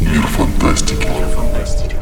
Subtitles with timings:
[0.00, 1.06] Мир фантастики.
[1.06, 1.96] Мир фантастики.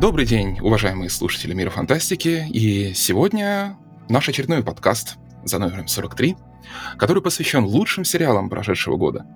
[0.00, 3.76] Добрый день, уважаемые слушатели Мира Фантастики, и сегодня
[4.08, 6.36] наш очередной подкаст за номером 43,
[6.96, 9.26] который посвящен лучшим сериалам прошедшего года.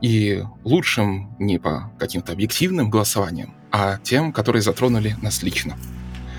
[0.00, 5.76] И лучшим не по каким-то объективным голосованиям, а тем, которые затронули нас лично.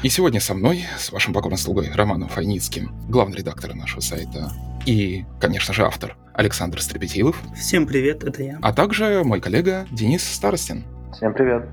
[0.03, 4.51] И сегодня со мной, с вашим покорным слугой Романом Файницким, главный редактор нашего сайта
[4.85, 7.41] и, конечно же, автор Александр Стрепетилов.
[7.55, 8.59] Всем привет, это я.
[8.61, 10.85] А также мой коллега Денис Старостин.
[11.13, 11.67] Всем привет.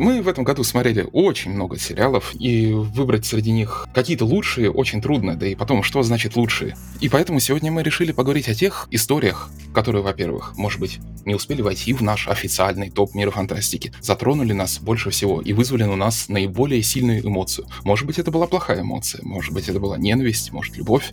[0.00, 5.02] Мы в этом году смотрели очень много сериалов, и выбрать среди них какие-то лучшие очень
[5.02, 6.74] трудно, да и потом, что значит лучшие.
[7.02, 11.60] И поэтому сегодня мы решили поговорить о тех историях, которые, во-первых, может быть, не успели
[11.60, 16.30] войти в наш официальный топ мира фантастики, затронули нас больше всего и вызвали у нас
[16.30, 17.66] наиболее сильную эмоцию.
[17.84, 21.12] Может быть, это была плохая эмоция, может быть, это была ненависть, может, любовь,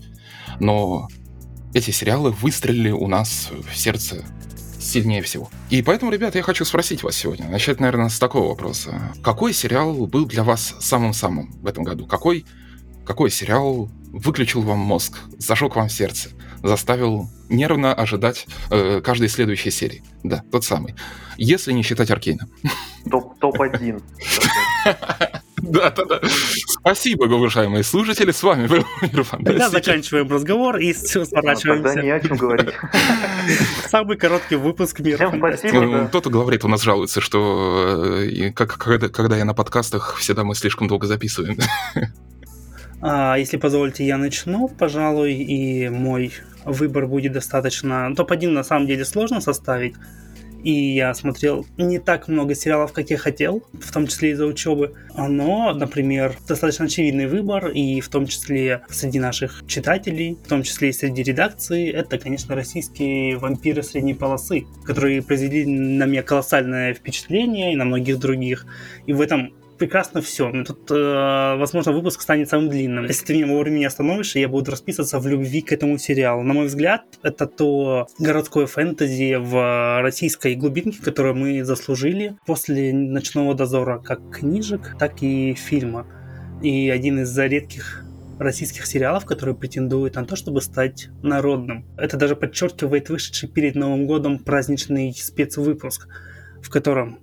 [0.62, 1.10] но
[1.74, 4.24] эти сериалы выстрелили у нас в сердце
[4.88, 5.50] сильнее всего.
[5.70, 9.14] И поэтому, ребята, я хочу спросить вас сегодня, начать, наверное, с такого вопроса.
[9.24, 12.08] Какой сериал был для вас самым-самым в этом году?
[12.08, 12.46] Какой,
[13.06, 16.30] какой сериал выключил вам мозг, зажег вам сердце,
[16.64, 20.04] заставил нервно ожидать э, каждой следующей серии?
[20.24, 20.96] Да, тот самый.
[21.38, 22.48] Если не считать Аркейна.
[23.10, 24.02] Топ-1.
[25.68, 26.22] Да, да, да.
[26.68, 28.32] Спасибо, уважаемые слушатели.
[28.32, 31.84] С вами был Мир Тогда заканчиваем разговор и сворачиваемся.
[31.84, 32.74] Тогда не о чем говорить.
[33.88, 35.88] Самый короткий выпуск Мира Всем спасибо.
[35.92, 36.06] да.
[36.08, 40.44] Кто-то говорит, у нас жалуется, что э, и как, когда, когда я на подкастах, всегда
[40.44, 41.58] мы слишком долго записываем.
[43.00, 46.34] А, если позволите, я начну, пожалуй, и мой
[46.66, 48.12] выбор будет достаточно...
[48.16, 49.94] Топ-1 на самом деле сложно составить,
[50.68, 54.96] и я смотрел не так много сериалов, как я хотел, в том числе из-за учебы.
[55.16, 60.90] Но, например, достаточно очевидный выбор, и в том числе среди наших читателей, в том числе
[60.90, 67.72] и среди редакции, это, конечно, российские вампиры средней полосы, которые произвели на меня колоссальное впечатление
[67.72, 68.66] и на многих других.
[69.06, 70.50] И в этом прекрасно все.
[70.50, 73.06] Но тут, э, возможно, выпуск станет самым длинным.
[73.06, 76.44] Если ты меня вовремя не остановишь, я буду расписываться в любви к этому сериалу.
[76.44, 83.54] На мой взгляд, это то городское фэнтези в российской глубинке, которое мы заслужили после «Ночного
[83.54, 86.06] дозора» как книжек, так и фильма.
[86.62, 88.04] И один из редких
[88.40, 91.86] российских сериалов, который претендует на то, чтобы стать народным.
[91.98, 96.08] Это даже подчеркивает вышедший перед Новым годом праздничный спецвыпуск,
[96.62, 97.20] в котором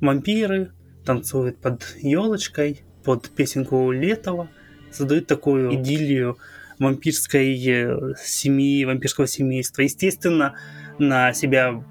[0.00, 0.72] вампиры,
[1.08, 4.50] танцует под елочкой, под песенку Летова,
[4.90, 6.36] создают такую идиллию
[6.78, 9.80] вампирской э, семьи, вампирского семейства.
[9.80, 10.54] Естественно,
[10.98, 11.82] на себя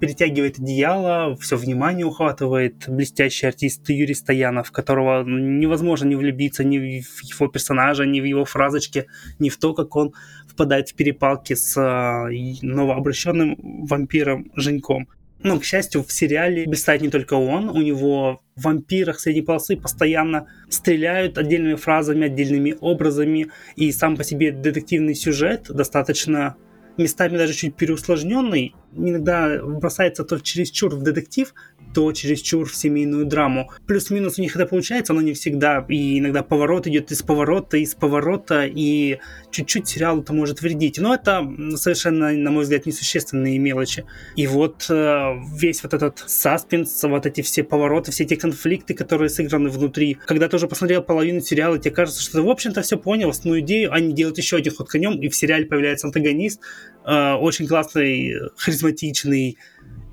[0.00, 7.22] перетягивает одеяло, все внимание ухватывает блестящий артист Юрий Стоянов, которого невозможно не влюбиться ни в
[7.22, 9.06] его персонажа, ни в его фразочки,
[9.38, 10.14] ни в то, как он
[10.48, 15.06] впадает в перепалки с э, новообращенным вампиром Женьком.
[15.46, 19.76] Ну, к счастью, в сериале блистает не только он, у него в вампирах средней полосы
[19.76, 26.56] постоянно стреляют отдельными фразами, отдельными образами, и сам по себе детективный сюжет достаточно
[26.96, 31.54] местами даже чуть переусложненный, иногда бросается то чересчур в детектив,
[31.96, 33.70] то чересчур в семейную драму.
[33.86, 35.82] Плюс-минус у них это получается, но не всегда.
[35.88, 39.18] И иногда поворот идет из поворота, из поворота, и
[39.50, 40.98] чуть-чуть сериал это может вредить.
[40.98, 41.42] Но это
[41.76, 44.04] совершенно, на мой взгляд, несущественные мелочи.
[44.36, 49.30] И вот э, весь вот этот саспенс, вот эти все повороты, все эти конфликты, которые
[49.30, 50.18] сыграны внутри.
[50.26, 53.62] Когда ты уже посмотрел половину сериала, тебе кажется, что ты, в общем-то, все понял, основную
[53.62, 56.60] идею, они делают еще один ход конем, и в сериале появляется антагонист,
[57.06, 59.56] э, очень классный, харизматичный,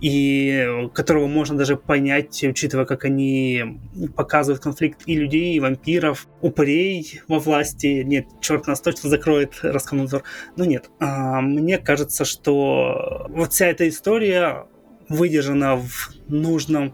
[0.03, 3.79] и которого можно даже понять, учитывая, как они
[4.17, 8.03] показывают конфликт и людей, и вампиров, упырей во власти.
[8.05, 10.23] Нет, черт нас точно закроет Роскомнадзор.
[10.57, 14.65] Но нет, а, мне кажется, что вот вся эта история
[15.07, 16.93] выдержана в нужном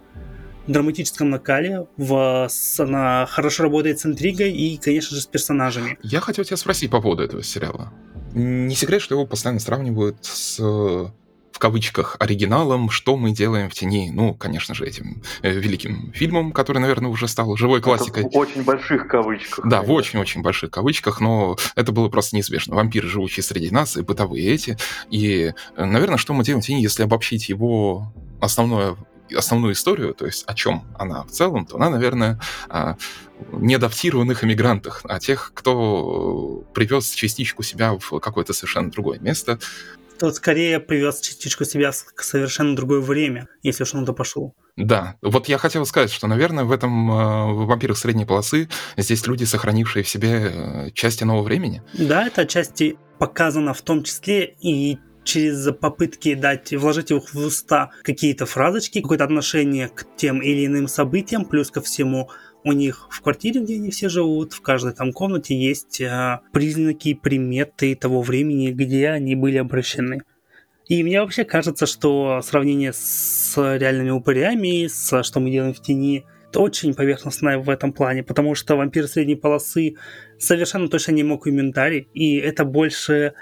[0.67, 2.47] драматическом накале, в,
[2.77, 5.97] она хорошо работает с интригой и, конечно же, с персонажами.
[6.03, 7.91] Я хотел тебя спросить по поводу этого сериала.
[8.35, 11.11] Не секрет, что его постоянно сравнивают с
[11.59, 14.11] в кавычках оригиналом «Что мы делаем в тени».
[14.13, 18.23] Ну, конечно же, этим э, великим фильмом, который, наверное, уже стал живой классикой.
[18.23, 19.67] Это в очень больших кавычках.
[19.67, 22.75] Да, в очень-очень больших кавычках, но это было просто неизбежно.
[22.75, 24.77] Вампиры, живущие среди нас, и бытовые эти.
[25.09, 28.95] И, э, наверное, «Что мы делаем в тени», если обобщить его основное
[29.35, 32.95] основную историю, то есть о чем она в целом, то она, наверное, о
[33.51, 39.59] неадаптированных иммигрантах, о тех, кто привез частичку себя в какое-то совершенно другое место,
[40.19, 44.53] Тут скорее привез частичку себя к совершенно другое время, если уж он то пошел.
[44.75, 49.25] Да, вот я хотел сказать, что, наверное, в этом э, в «Вампирах средней полосы» здесь
[49.27, 51.83] люди, сохранившие в себе э, части нового времени.
[51.93, 57.91] Да, это отчасти показано в том числе и через попытки дать, вложить их в уста
[58.03, 62.29] какие-то фразочки, какое-то отношение к тем или иным событиям, плюс ко всему
[62.63, 67.13] у них в квартире, где они все живут, в каждой там комнате есть э, признаки,
[67.13, 70.21] приметы того времени, где они были обращены.
[70.87, 76.25] И мне вообще кажется, что сравнение с реальными упырями, с «Что мы делаем в тени»,
[76.55, 79.97] очень поверхностная в этом плане, потому что вампир средней полосы
[80.39, 83.33] совершенно точно не мокументарий, и это больше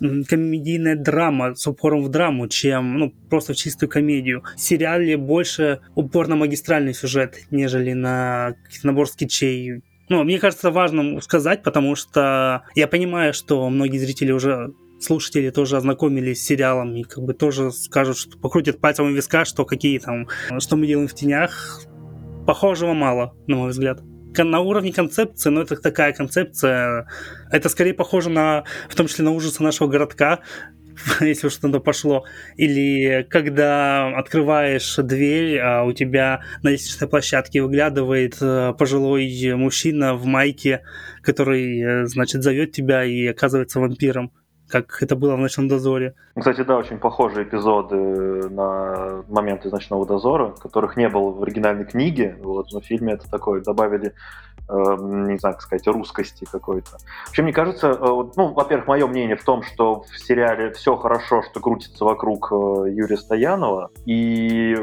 [0.00, 4.42] комедийная драма с упором в драму, чем ну, просто в чистую комедию.
[4.56, 11.20] В сериале больше упор на магистральный сюжет, нежели на набор скетчей ну, мне кажется, важным
[11.20, 17.04] сказать, потому что я понимаю, что многие зрители уже слушатели тоже ознакомились с сериалом и
[17.04, 20.26] как бы тоже скажут, что покрутят пальцем у виска, что какие там,
[20.58, 21.80] что мы делаем в тенях,
[22.44, 24.02] похожего мало, на мой взгляд.
[24.36, 27.06] На уровне концепции, но это такая концепция,
[27.50, 30.40] это скорее похоже на, в том числе на ужасы нашего городка,
[31.20, 32.24] если уж что-то пошло.
[32.56, 40.24] Или когда открываешь дверь, а у тебя на лестничной площадке выглядывает э, пожилой мужчина в
[40.26, 40.82] майке,
[41.22, 44.32] который, э, значит, зовет тебя и оказывается вампиром
[44.70, 46.14] как это было в «Ночном дозоре».
[46.36, 47.96] Кстати, да, очень похожие эпизоды
[48.48, 53.28] на моменты «Ночного дозора», которых не было в оригинальной книге, вот, но в фильме это
[53.30, 54.14] такое, добавили,
[54.68, 56.98] э, не знаю, как сказать, русскости какой-то.
[57.26, 61.42] Вообще, мне кажется, э, ну, во-первых, мое мнение в том, что в сериале все хорошо,
[61.42, 64.76] что крутится вокруг э, Юрия Стоянова, и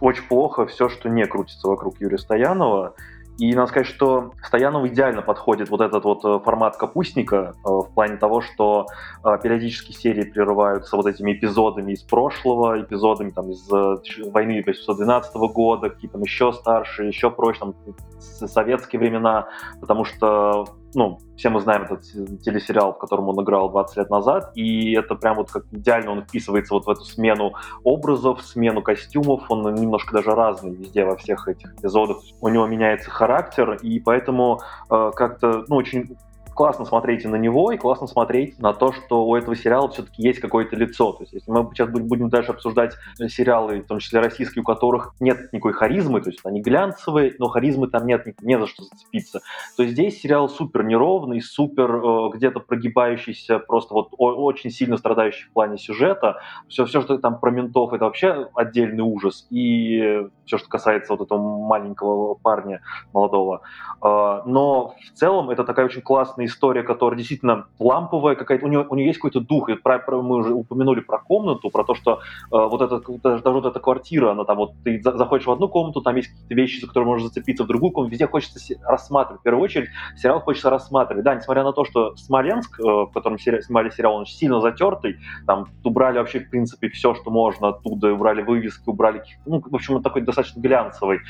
[0.00, 2.94] очень плохо все, что не крутится вокруг Юрия Стоянова.
[3.38, 7.90] И надо сказать, что Стоянову идеально подходит вот этот вот э, формат капустника э, в
[7.92, 8.86] плане того, что
[9.24, 15.90] э, периодически серии прерываются вот этими эпизодами из прошлого, эпизодами там из войны 1812 года,
[15.90, 17.74] какие там еще старшие, еще проще, там,
[18.20, 19.48] советские времена,
[19.80, 22.02] потому что ну, все мы знаем этот
[22.42, 26.22] телесериал, в котором он играл 20 лет назад, и это прям вот как идеально он
[26.22, 31.48] вписывается вот в эту смену образов, смену костюмов, он немножко даже разный везде во всех
[31.48, 32.18] этих эпизодах.
[32.40, 34.60] У него меняется характер, и поэтому
[34.90, 36.16] э, как-то, ну, очень
[36.54, 40.40] классно смотреть на него, и классно смотреть на то, что у этого сериала все-таки есть
[40.40, 41.12] какое-то лицо.
[41.12, 42.94] То есть, если мы сейчас будем дальше обсуждать
[43.28, 47.48] сериалы, в том числе российские, у которых нет никакой харизмы, то есть они глянцевые, но
[47.48, 49.40] харизмы там нет, не за что зацепиться,
[49.76, 55.46] то здесь сериал супер неровный, супер э, где-то прогибающийся, просто вот о, очень сильно страдающий
[55.46, 56.40] в плане сюжета.
[56.68, 59.46] Все, все, что там про ментов, это вообще отдельный ужас.
[59.50, 62.80] И все, что касается вот этого маленького парня
[63.12, 63.62] молодого.
[64.02, 68.68] Э, но в целом это такая очень классная классная история, которая действительно ламповая какая-то, у
[68.68, 69.68] нее, у нее есть какой-то дух.
[69.68, 72.18] И про, про, мы уже упомянули про комнату, про то, что э,
[72.50, 76.00] вот эта, даже, даже вот эта квартира, она там вот, ты заходишь в одну комнату,
[76.00, 79.40] там есть какие-то вещи, за которые можешь зацепиться, в другую комнату, везде хочется рассматривать.
[79.40, 81.24] В первую очередь, сериал хочется рассматривать.
[81.24, 85.16] Да, несмотря на то, что Смоленск, э, в котором сери- снимали сериал, он сильно затертый,
[85.46, 89.96] там убрали вообще, в принципе, все, что можно оттуда, убрали вывески, убрали, ну, в общем,
[89.96, 91.20] он такой достаточно глянцевый,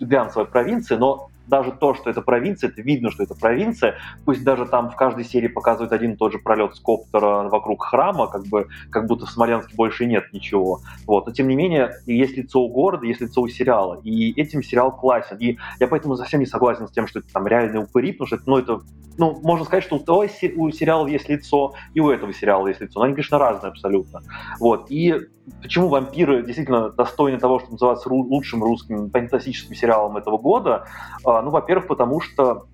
[0.00, 4.64] глянцевая провинция, но даже то, что это провинция, это видно, что это провинция, пусть даже
[4.64, 8.46] там в каждой серии показывают один и тот же пролет с коптера вокруг храма, как
[8.46, 10.80] бы как будто в Смоленске больше нет ничего.
[11.06, 11.26] Вот.
[11.26, 14.00] Но тем не менее, есть лицо у города, есть лицо у сериала.
[14.04, 15.36] И этим сериал классен.
[15.38, 18.36] И я поэтому совсем не согласен с тем, что это там реальные упыри, потому что
[18.36, 18.80] это, ну, это
[19.18, 20.24] ну, можно сказать, что у того
[20.56, 23.00] у сериала есть лицо, и у этого сериала есть лицо.
[23.00, 24.22] Но они, конечно, разные абсолютно.
[24.58, 24.86] Вот.
[24.90, 25.14] И
[25.62, 30.86] почему «Вампиры» действительно достойны того, чтобы называться лучшим русским фантастическим сериалом этого года?
[31.24, 32.66] А, ну, во-первых, потому что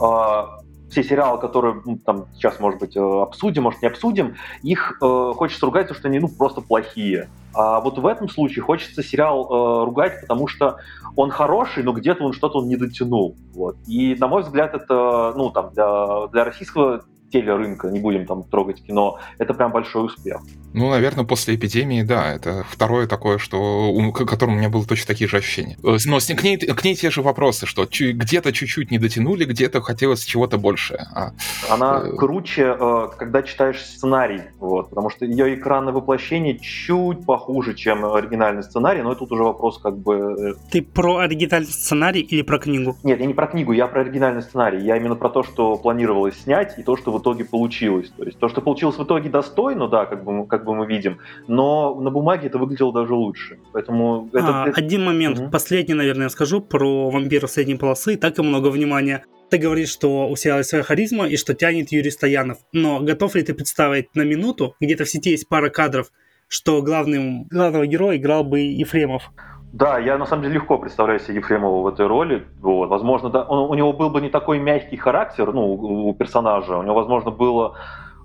[0.00, 0.60] а,
[0.90, 5.32] все сериалы, которые ну, там сейчас, может быть, э, обсудим, может, не обсудим, их э,
[5.34, 7.28] хочется ругать, потому что они ну, просто плохие.
[7.54, 10.76] А вот в этом случае хочется сериал э, ругать, потому что
[11.16, 13.36] он хороший, но где-то он что-то он не дотянул.
[13.54, 13.76] Вот.
[13.86, 18.82] И, на мой взгляд, это ну, там, для, для российского телерынка, не будем там трогать
[18.82, 20.40] кино, это прям большой успех.
[20.72, 24.84] Ну, наверное, после эпидемии, да, это второе такое, что у, к которому у меня были
[24.84, 25.76] точно такие же ощущения.
[25.82, 29.44] Э, но с, к, ней, к ней те же вопросы, что где-то чуть-чуть не дотянули,
[29.44, 31.06] где-то хотелось чего-то больше.
[31.14, 31.32] А,
[31.70, 32.16] Она э...
[32.16, 38.62] круче, э, когда читаешь сценарий, вот, потому что ее экранное воплощение чуть похуже, чем оригинальный
[38.62, 40.54] сценарий, но это тут уже вопрос как бы...
[40.58, 42.96] Э, Ты про оригинальный сценарий или про книгу?
[43.02, 44.84] Нет, я не про книгу, я про оригинальный сценарий.
[44.84, 48.12] Я именно про то, что планировалось снять, и то, что в итоге получилось.
[48.16, 51.18] То есть то, что получилось в итоге достойно, да, как бы, как бы мы видим,
[51.48, 53.58] но на бумаге это выглядело даже лучше.
[53.72, 55.50] Поэтому это, а, Один момент, угу.
[55.50, 59.24] последний, наверное, я скажу про вампиров средней полосы, так и много внимания.
[59.50, 62.58] Ты говоришь, что у сериала своя харизма и что тянет Юрий Стоянов.
[62.72, 66.10] Но готов ли ты представить на минуту, где-то в сети есть пара кадров,
[66.48, 69.30] что главным, главного героя играл бы Ефремов?
[69.76, 72.46] Да, я на самом деле легко представляю себе Ефремова в этой роли.
[72.62, 72.88] Вот.
[72.88, 76.78] Возможно, да, он, у него был бы не такой мягкий характер, ну, у, у персонажа.
[76.78, 77.76] У него, возможно, было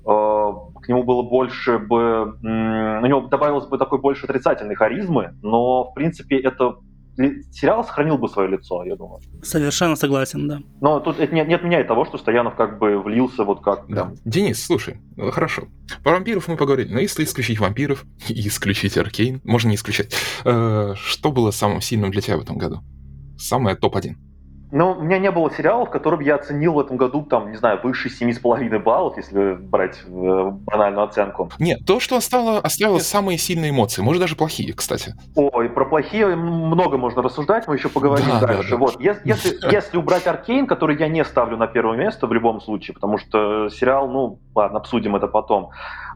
[0.06, 0.10] э,
[0.82, 5.94] к нему было больше бы, у него добавилось бы такой больше отрицательной харизмы, но в
[5.94, 6.78] принципе это
[7.18, 9.22] сериал сохранил бы свое лицо, я думаю.
[9.44, 10.62] Совершенно согласен, да.
[10.80, 13.86] Но тут это не, не отменяет того, что Стоянов как бы влился вот как...
[13.88, 14.14] Да.
[14.26, 15.68] Денис, слушай, э, хорошо.
[16.04, 20.14] Про вампиров мы поговорили, но если исключить вампиров и исключить Аркейн, можно не исключать,
[20.46, 22.82] э, что было самым сильным для тебя в этом году?
[23.38, 24.16] Самое топ-1.
[24.72, 27.80] Но у меня не было сериалов, которые я оценил в этом году, там, не знаю,
[27.84, 31.50] выше 7,5 баллов, если брать э, банальную оценку.
[31.60, 35.14] Нет, то, что оставило, оставило самые сильные эмоции, может, даже плохие, кстати.
[35.36, 38.64] Ой, про плохие много можно рассуждать, мы еще поговорим да, дальше.
[38.64, 38.78] Да, да.
[38.78, 42.62] Вот, если, если, если убрать Аркейн, который я не ставлю на первое место в любом
[42.62, 45.72] случае, потому что сериал, ну, ладно, обсудим это потом.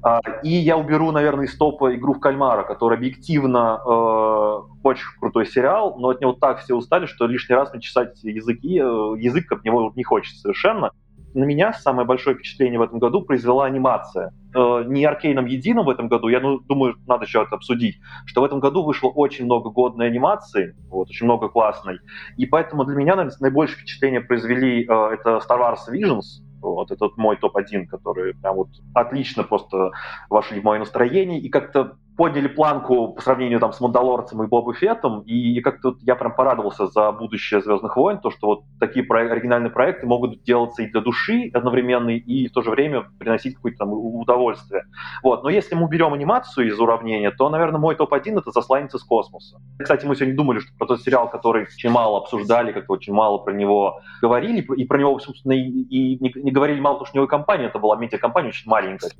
[0.05, 5.47] А, и я уберу, наверное, из топа игру в кальмара, который объективно э, очень крутой
[5.47, 8.83] сериал, но от него так все устали, что лишний раз начесать языки, э,
[9.17, 10.91] язык от него не хочется совершенно.
[11.33, 14.31] На меня самое большое впечатление в этом году произвела анимация.
[14.55, 17.95] Э, не аркейном едином в этом году, я ну, думаю, надо еще это обсудить,
[18.27, 21.97] что в этом году вышло очень много годной анимации, вот, очень много классной.
[22.37, 27.17] И поэтому для меня, наверное, наибольшее впечатление произвели э, это Star Wars Visions, вот этот
[27.17, 29.91] мой топ-1, который прям вот отлично просто
[30.29, 31.39] вошли в мое настроение.
[31.39, 36.15] И как-то подняли планку по сравнению там с Мандалорцем и Боба Феттом, и как-то я
[36.15, 40.83] прям порадовался за будущее Звездных войн, то, что вот такие про- оригинальные проекты могут делаться
[40.83, 44.83] и для души одновременно, и в то же время приносить какое-то там удовольствие.
[45.23, 45.43] Вот.
[45.43, 49.59] Но если мы уберем анимацию из уравнения, то, наверное, мой топ-1— это «Засланец из космоса».
[49.79, 53.39] Кстати, мы сегодня думали, что про тот сериал, который очень мало обсуждали, как-то очень мало
[53.39, 57.17] про него говорили, и про него, собственно, и, и не, не говорили мало, потому что
[57.17, 59.11] у него компания, это была медиакомпания очень маленькая.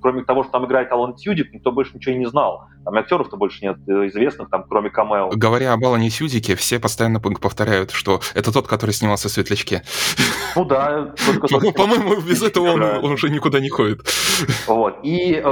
[0.00, 2.68] Кроме того, что там играет Алан Тьюдик, никто больше ничего не не знал.
[2.84, 5.30] Там актеров-то больше нет э, известных, там, кроме камео.
[5.34, 9.82] Говоря об Алане Сюдике, все постоянно повторяют, что это тот, который снимался в «Светлячке».
[10.56, 11.14] Ну да.
[11.76, 14.00] По-моему, без этого он уже никуда не ходит.
[14.66, 14.96] Вот.
[15.04, 15.42] И, э,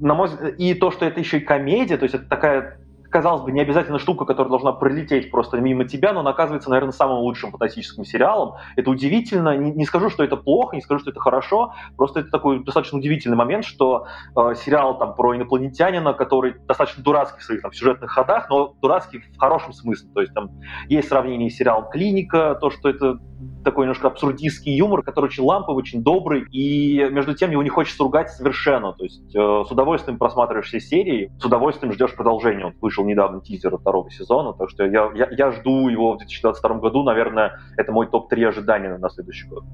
[0.00, 2.78] на мой и то, что это еще и комедия, то есть это такая
[3.10, 6.92] казалось бы, не обязательно штука, которая должна пролететь просто мимо тебя, но она оказывается, наверное,
[6.92, 8.54] самым лучшим фантастическим сериалом.
[8.76, 9.56] Это удивительно.
[9.56, 11.74] Не, не скажу, что это плохо, не скажу, что это хорошо.
[11.96, 17.40] Просто это такой достаточно удивительный момент, что э, сериал там про инопланетянина, который достаточно дурацкий
[17.40, 20.08] в своих там, сюжетных ходах, но дурацкий в хорошем смысле.
[20.14, 20.50] То есть там
[20.88, 23.18] есть сравнение с сериалом «Клиника», то, что это
[23.64, 28.02] такой немножко абсурдистский юмор, который очень ламповый, очень добрый, и между тем его не хочется
[28.02, 28.92] ругать совершенно.
[28.92, 32.64] То есть э, с удовольствием просматриваешь все серии, с удовольствием ждешь продолжения.
[32.64, 36.78] Вот вышел недавно тизер второго сезона, так что я, я, я жду его в 2022
[36.78, 37.02] году.
[37.02, 39.64] Наверное, это мой топ-3 ожидания на следующий год.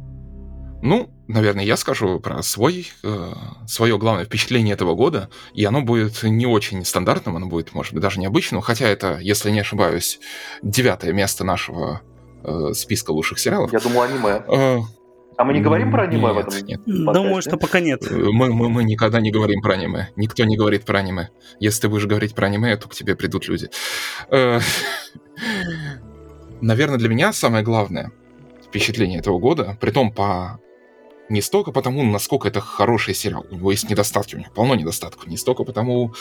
[0.85, 3.33] Ну, наверное, я скажу про свой, э,
[3.69, 8.02] свое главное впечатление этого года, и оно будет не очень стандартным, оно будет, может быть,
[8.02, 10.19] даже необычным, хотя это, если не ошибаюсь,
[10.62, 12.00] девятое место нашего
[12.43, 13.73] э, списка лучших сериалов.
[13.73, 14.43] Я думал, аниме.
[14.49, 14.79] Э,
[15.37, 16.67] а мы не говорим про аниме нет, в этом?
[16.67, 16.81] Нет.
[16.87, 18.03] Думаю, что пока нет.
[18.11, 20.09] Э, мы, мы, мы никогда не говорим про аниме.
[20.17, 21.31] Никто не говорит про аниме.
[21.61, 23.69] Если ты будешь говорить про аниме, то к тебе придут люди.
[24.31, 24.61] Э,
[26.61, 28.12] наверное, для меня самое главное
[28.65, 30.59] впечатление этого года, при том по
[31.29, 33.47] не столько потому, насколько это хороший сериал.
[33.51, 35.27] У него есть недостатки, у него полно недостатков.
[35.27, 36.12] Не столько потому,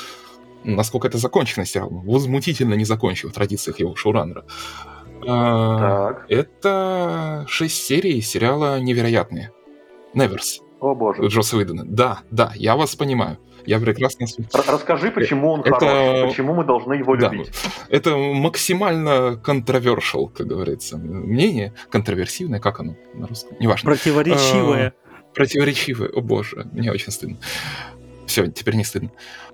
[0.63, 1.89] насколько это законченный сериал.
[1.89, 4.45] Возмутительно не закончил в традициях его шоураннера.
[5.27, 9.51] А, это шесть серий сериала «Невероятные».
[10.13, 10.61] Неверс.
[10.79, 11.27] О боже.
[11.27, 11.83] Джоса Уидона.
[11.85, 13.37] Да, да, я вас понимаю.
[13.65, 14.25] Я прекрасно...
[14.67, 15.73] Расскажи, почему он это...
[15.73, 17.29] хороший, почему мы должны его да.
[17.29, 17.51] любить.
[17.89, 21.73] Это максимально контровершил, как говорится, мнение.
[21.91, 23.55] Контроверсивное, как оно на русском?
[23.59, 23.91] Неважно.
[23.91, 24.93] Противоречивое.
[25.05, 27.37] А, противоречивое, о боже, мне очень стыдно.
[28.25, 29.11] Все, теперь не стыдно.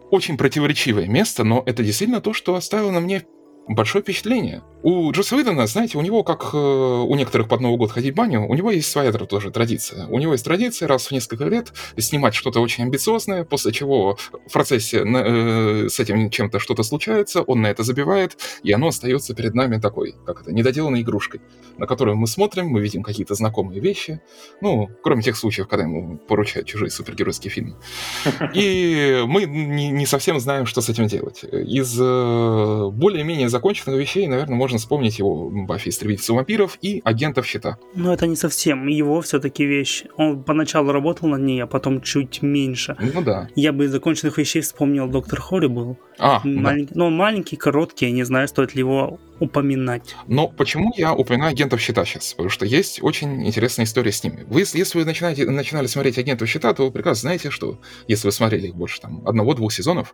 [0.10, 3.24] Очень противоречивое место, но это действительно то, что оставило на мне
[3.68, 4.64] большое впечатление.
[4.84, 8.16] У Джоса Уидона, знаете, у него, как э, у некоторых под Новый год ходить в
[8.16, 10.08] баню, у него есть своя тоже традиция.
[10.08, 14.54] У него есть традиция раз в несколько лет снимать что-то очень амбициозное, после чего в
[14.54, 19.56] процессе э, с этим чем-то что-то случается, он на это забивает, и оно остается перед
[19.56, 21.42] нами такой, как это, недоделанной игрушкой,
[21.78, 24.22] на которую мы смотрим, мы видим какие-то знакомые вещи,
[24.62, 27.76] ну, кроме тех случаев, когда ему поручают чужие супергеройские фильмы.
[28.54, 31.44] И мы не, не совсем знаем, что с этим делать.
[31.44, 37.78] Из э, более-менее законченных вещей, наверное, можно вспомнить его Баффи Истребительство вампиров и Агентов Щита.
[37.96, 40.04] Но это не совсем его все-таки вещь.
[40.16, 42.96] Он поначалу работал над ней, а потом чуть меньше.
[43.00, 43.50] Ну да.
[43.56, 45.98] Я бы из законченных вещей вспомнил Доктор был.
[46.20, 47.00] А, маленький, да.
[47.00, 50.16] Ну, маленький, короткий, я не знаю, стоит ли его упоминать.
[50.28, 52.34] Но почему я упоминаю агентов щита сейчас?
[52.34, 54.46] Потому что есть очень интересная история с ними.
[54.48, 58.32] Вы, если вы начинаете, начинали смотреть агентов щита, то вы прекрасно знаете, что если вы
[58.32, 60.14] смотрели их больше там одного-двух сезонов,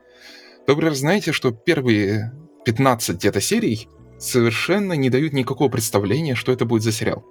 [0.66, 2.32] то вы знаете, что первые
[2.66, 3.88] 15 где-то серий
[4.20, 7.26] совершенно не дают никакого представления, что это будет за сериал.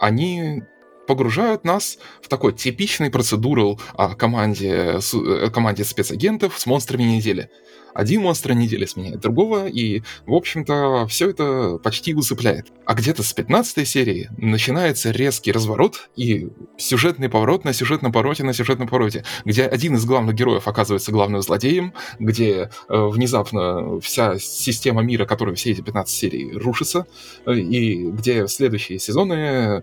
[0.00, 0.62] Они
[1.06, 7.50] погружают нас в такой типичный процедуру о команде, о команде спецагентов с монстрами недели
[7.94, 12.68] один монстр недели сменяет другого, и, в общем-то, все это почти усыпляет.
[12.86, 18.52] А где-то с 15 серии начинается резкий разворот и сюжетный поворот на сюжетном повороте на
[18.52, 25.02] сюжетном повороте, где один из главных героев оказывается главным злодеем, где э, внезапно вся система
[25.02, 27.06] мира, которая все эти 15 серий рушится,
[27.46, 29.82] э, и где в следующие сезоны э,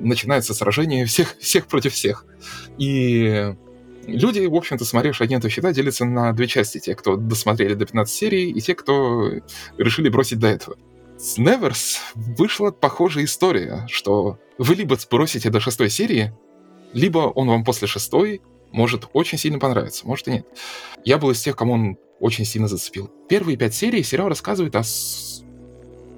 [0.00, 2.24] начинается сражение всех, всех против всех.
[2.78, 3.54] И
[4.06, 6.78] Люди, в общем-то, смотревшие агентов щита, делятся на две части.
[6.78, 9.30] Те, кто досмотрели до 15 серий, и те, кто
[9.78, 10.76] решили бросить до этого.
[11.18, 16.32] С Неверс вышла похожая история, что вы либо сбросите до шестой серии,
[16.92, 18.42] либо он вам после шестой
[18.72, 20.46] может очень сильно понравиться, может и нет.
[21.04, 23.10] Я был из тех, кому он очень сильно зацепил.
[23.28, 24.82] Первые пять серий сериал рассказывает о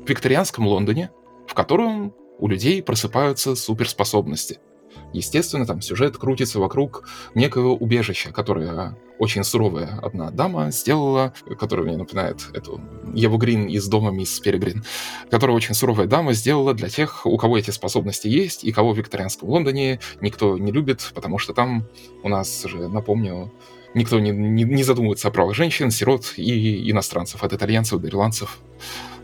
[0.07, 1.11] викторианском Лондоне,
[1.47, 4.59] в котором у людей просыпаются суперспособности.
[5.13, 11.97] Естественно, там сюжет крутится вокруг некого убежища, которое очень суровая одна дама сделала, которая мне
[11.97, 12.81] напоминает эту
[13.15, 14.85] Еву Грин из дома мисс Перегрин,
[15.31, 18.99] которая очень суровая дама сделала для тех, у кого эти способности есть, и кого в
[18.99, 21.87] викторианском Лондоне никто не любит, потому что там
[22.23, 23.53] у нас же, напомню,
[23.95, 28.59] никто не, не, не задумывается о правах женщин, сирот и иностранцев, от итальянцев до ирландцев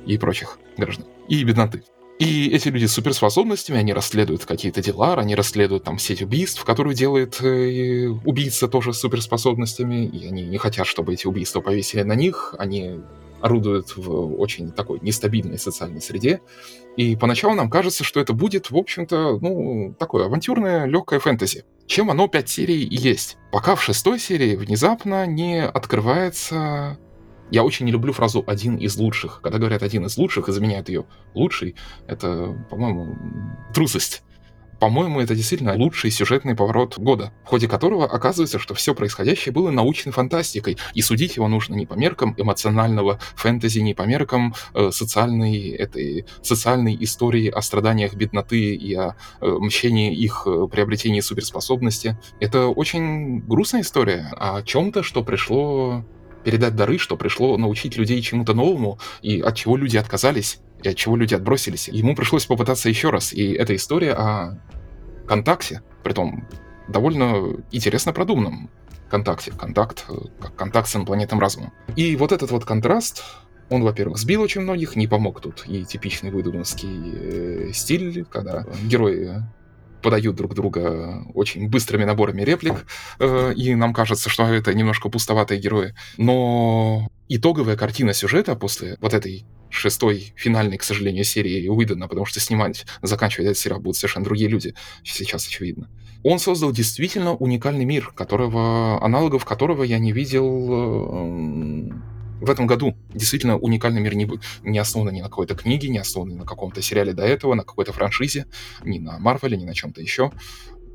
[0.06, 1.06] и прочих граждан.
[1.28, 1.84] И бедноты.
[2.18, 6.94] И эти люди с суперспособностями, они расследуют какие-то дела, они расследуют там сеть убийств, которую
[6.94, 12.14] делает э, убийца тоже с суперспособностями, и они не хотят, чтобы эти убийства повесили на
[12.14, 13.00] них, они
[13.40, 16.40] орудуют в очень такой нестабильной социальной среде.
[16.96, 21.64] И поначалу нам кажется, что это будет, в общем-то, ну, такое авантюрное, легкое фэнтези.
[21.86, 23.36] Чем оно пять серий и есть.
[23.50, 26.98] Пока в шестой серии внезапно не открывается
[27.52, 29.40] я очень не люблю фразу «один из лучших».
[29.42, 31.04] Когда говорят «один из лучших» и заменяют ее
[31.34, 33.16] «лучший», это, по-моему,
[33.74, 34.22] трусость.
[34.80, 39.70] По-моему, это действительно лучший сюжетный поворот года, в ходе которого оказывается, что все происходящее было
[39.70, 44.90] научной фантастикой, и судить его нужно не по меркам эмоционального фэнтези, не по меркам э,
[44.90, 52.18] социальной, этой, социальной истории о страданиях бедноты и о э, мщении их э, приобретении суперспособности.
[52.40, 56.02] Это очень грустная история о чем-то, что пришло
[56.44, 60.96] передать дары, что пришло научить людей чему-то новому, и от чего люди отказались, и от
[60.96, 61.88] чего люди отбросились.
[61.88, 63.32] Ему пришлось попытаться еще раз.
[63.32, 64.58] И эта история о
[65.26, 66.46] контакте, притом
[66.88, 68.70] довольно интересно продуманном
[69.10, 69.52] контакте.
[69.52, 70.06] Контакт,
[70.40, 71.72] как контакт с инопланетным разумом.
[71.96, 73.22] И вот этот вот контраст,
[73.68, 79.42] он, во-первых, сбил очень многих, не помог тут и типичный выдуманский э, стиль, когда герои
[80.02, 82.86] подают друг друга очень быстрыми наборами реплик,
[83.18, 85.94] э, и нам кажется, что это немножко пустоватые герои.
[86.18, 92.40] Но итоговая картина сюжета после вот этой шестой финальной, к сожалению, серии Уидона, потому что
[92.40, 95.88] снимать, заканчивать этот сериал будут совершенно другие люди, сейчас очевидно.
[96.22, 102.11] Он создал действительно уникальный мир, которого, аналогов которого я не видел э,
[102.42, 104.28] в этом году действительно уникальный мир не,
[104.62, 107.62] не основан ни на какой-то книге, не основан ни на каком-то сериале до этого, на
[107.62, 108.46] какой-то франшизе,
[108.84, 110.32] ни на Марвеле, ни на чем-то еще.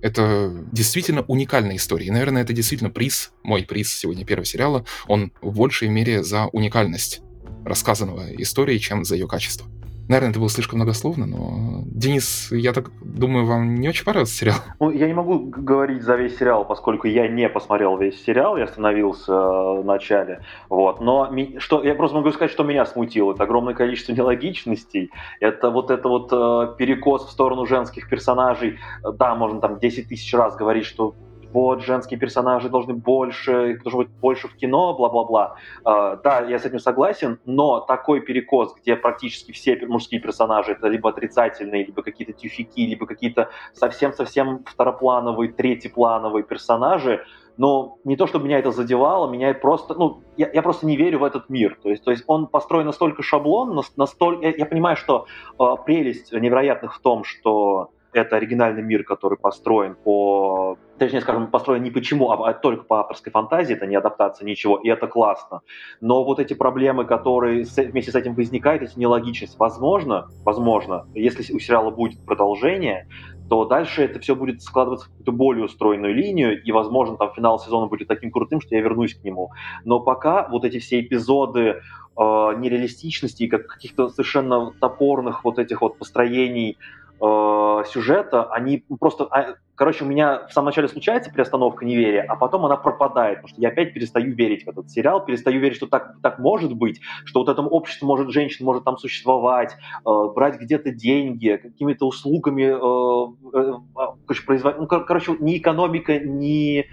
[0.02, 2.08] Это действительно уникальная история.
[2.08, 6.48] И, наверное, это действительно приз, мой приз сегодня первого сериала, он в большей мере за
[6.48, 7.22] уникальность
[7.66, 9.68] рассказанного истории, чем за ее качество.
[10.08, 11.82] Наверное, это было слишком многословно, но...
[11.86, 14.58] Денис, я так думаю, вам не очень понравился сериал?
[14.80, 18.64] Ну, я не могу говорить за весь сериал, поскольку я не посмотрел весь сериал, я
[18.64, 20.44] остановился э, в начале.
[20.70, 21.02] Вот.
[21.02, 23.34] Но что, я просто могу сказать, что меня смутило.
[23.34, 25.12] Это огромное количество нелогичностей.
[25.42, 28.80] Это вот это вот э, перекос в сторону женских персонажей.
[29.04, 31.16] Да, можно там 10 тысяч раз говорить, что
[31.54, 35.56] вот, женские персонажи должны больше, должно быть больше в кино, бла-бла-бла.
[35.84, 40.88] Uh, да, я с этим согласен, но такой перекос, где практически все мужские персонажи это
[40.88, 47.24] либо отрицательные, либо какие-то тюфяки, либо какие-то совсем-совсем второплановые, третьеплановые персонажи,
[47.58, 51.20] но не то, чтобы меня это задевало, меня просто, ну, я, я просто не верю
[51.20, 51.78] в этот мир.
[51.82, 55.26] То есть, то есть он построен настолько шаблон, настолько, я, я понимаю, что
[55.60, 60.78] э, прелесть невероятных в том, что это оригинальный мир, который построен по...
[60.98, 64.90] Точнее, скажем, построен не почему, а только по авторской фантазии, это не адаптация, ничего, и
[64.90, 65.62] это классно.
[66.02, 71.60] Но вот эти проблемы, которые вместе с этим возникают, эти нелогичность, возможно, возможно, если у
[71.60, 73.08] сериала будет продолжение,
[73.50, 77.60] то дальше это все будет складываться в какую-то более устроенную линию, и, возможно, там финал
[77.60, 79.52] сезона будет таким крутым, что я вернусь к нему.
[79.86, 81.80] Но пока вот эти все эпизоды э,
[82.18, 86.78] нереалистичности и как каких-то совершенно топорных вот этих вот построений
[87.20, 89.30] э, сюжета, они просто...
[89.78, 93.62] Короче, у меня в самом начале случается приостановка неверия, а потом она пропадает, потому что
[93.62, 97.42] я опять перестаю верить в этот сериал, перестаю верить, что так, так может быть, что
[97.42, 103.34] вот этом общество может, женщина может там существовать, э, брать где-то деньги, какими-то услугами, э,
[103.54, 106.86] э, короче, производить, ну, кор- короче, ни экономика, ни э,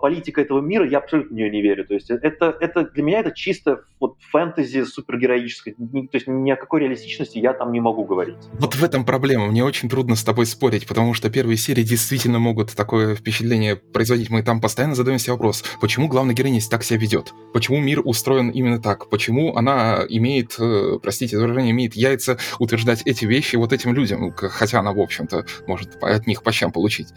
[0.00, 1.84] политика этого мира, я абсолютно в нее не верю.
[1.86, 6.56] То есть это, это для меня это чисто вот фэнтези супергероическое, то есть ни о
[6.56, 8.36] какой реалистичности я там не могу говорить.
[8.60, 9.46] Вот в этом проблема.
[9.46, 14.30] Мне очень трудно с тобой спорить, потому что первые серии действительно могут такое впечатление производить.
[14.30, 17.32] Мы там постоянно задаем себе вопрос, почему главная героиня так себя ведет?
[17.52, 19.08] Почему мир устроен именно так?
[19.10, 24.32] Почему она имеет, э, простите за выражение, имеет яйца утверждать эти вещи вот этим людям,
[24.32, 27.08] к- хотя она, в общем-то, может от них по щам получить.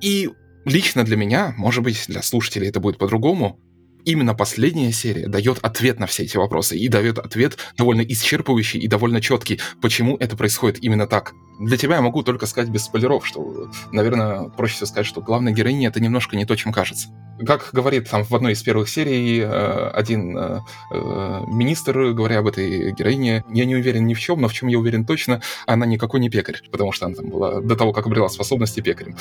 [0.00, 0.30] И
[0.64, 3.60] лично для меня, может быть, для слушателей это будет по-другому,
[4.04, 8.88] именно последняя серия дает ответ на все эти вопросы и дает ответ довольно исчерпывающий и
[8.88, 11.34] довольно четкий, почему это происходит именно так.
[11.58, 15.52] Для тебя я могу только сказать без спойлеров, что, наверное, проще всего сказать, что главная
[15.52, 17.08] героиня это немножко не то, чем кажется.
[17.46, 20.60] Как говорит там в одной из первых серий э, один э,
[20.92, 24.68] э, министр, говоря об этой героине, я не уверен ни в чем, но в чем
[24.68, 28.06] я уверен точно, она никакой не пекарь, потому что она там была до того, как
[28.06, 29.16] обрела способности пекарем.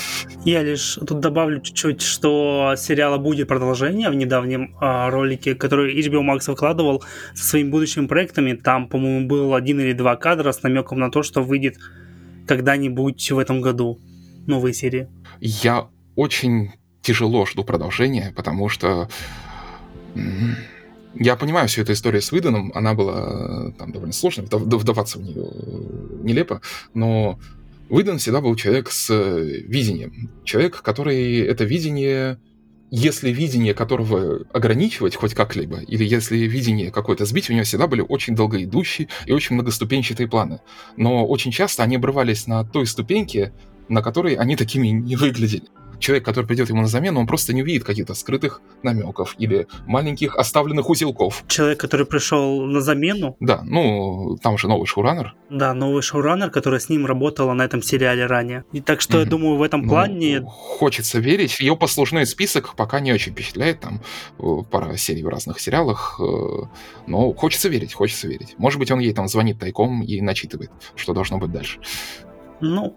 [0.46, 6.48] Я лишь тут добавлю чуть-чуть, что сериала будет продолжение в недавнем ролике, который HBO Max
[6.48, 8.54] выкладывал со своими будущими проектами.
[8.54, 11.78] Там, по-моему, был один или два кадра с намеком на то, что выйдет
[12.48, 14.00] когда-нибудь в этом году
[14.48, 15.08] новые серии.
[15.40, 19.10] Я очень тяжело жду продолжения, потому что
[21.16, 25.20] я понимаю всю эту историю с Выданом, она была э, там довольно сложной, вдав- вдаваться
[25.20, 25.46] в нее
[26.24, 26.62] нелепо,
[26.94, 27.40] но
[27.90, 30.32] Выдан всегда был человек с э, видением.
[30.44, 32.40] Человек, который это видение,
[32.96, 38.06] если видение которого ограничивать хоть как-либо, или если видение какое-то сбить, у него всегда были
[38.08, 40.60] очень долгоидущие и очень многоступенчатые планы.
[40.96, 43.52] Но очень часто они обрывались на той ступеньке,
[43.90, 45.64] на которой они такими не выглядели.
[46.04, 50.36] Человек, который придет ему на замену, он просто не увидит каких-то скрытых намеков или маленьких
[50.36, 51.46] оставленных узелков.
[51.48, 55.34] Человек, который пришел на замену, Да, ну, там же новый шоураннер.
[55.50, 58.66] да, новый шоураннер, который с ним работала на этом сериале ранее.
[58.74, 59.30] И так что я Мгм.
[59.30, 61.58] думаю, в этом Ну, плане хочется верить.
[61.62, 63.80] Ее послужной список пока не очень впечатляет.
[63.80, 64.02] Там
[64.40, 66.20] э, пара серий в разных сериалах.
[66.20, 66.66] э,
[67.08, 68.56] Но хочется верить, хочется верить.
[68.58, 71.80] Может быть, он ей там звонит тайком и начитывает, что должно быть дальше.
[72.62, 72.96] Ну,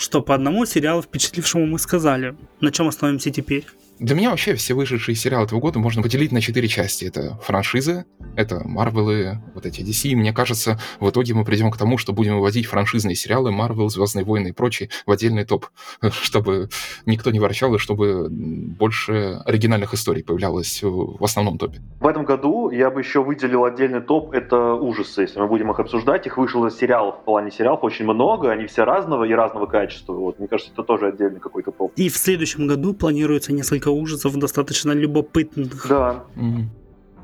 [0.00, 2.34] что по одному сериалу впечатлившему мы сказали.
[2.60, 3.66] На чем остановимся теперь?
[4.00, 7.04] Для меня вообще все вышедшие сериалы этого года можно поделить на четыре части.
[7.04, 10.08] Это франшизы, это Марвелы, вот эти DC.
[10.08, 13.90] И мне кажется, в итоге мы придем к тому, что будем выводить франшизные сериалы, Марвел,
[13.90, 15.66] Звездные войны и прочие в отдельный топ,
[16.22, 16.70] чтобы
[17.04, 21.82] никто не ворчал и чтобы больше оригинальных историй появлялось в основном топе.
[22.00, 25.78] В этом году я бы еще выделил отдельный топ, это ужасы, если мы будем их
[25.78, 26.24] обсуждать.
[26.24, 30.14] Их вышло сериалов, в плане сериалов очень много, они все разного и разного качества.
[30.14, 31.92] Вот, мне кажется, это тоже отдельный какой-то топ.
[31.96, 35.86] И в следующем году планируется несколько ужасов достаточно любопытных.
[35.88, 36.70] Да, Мгм.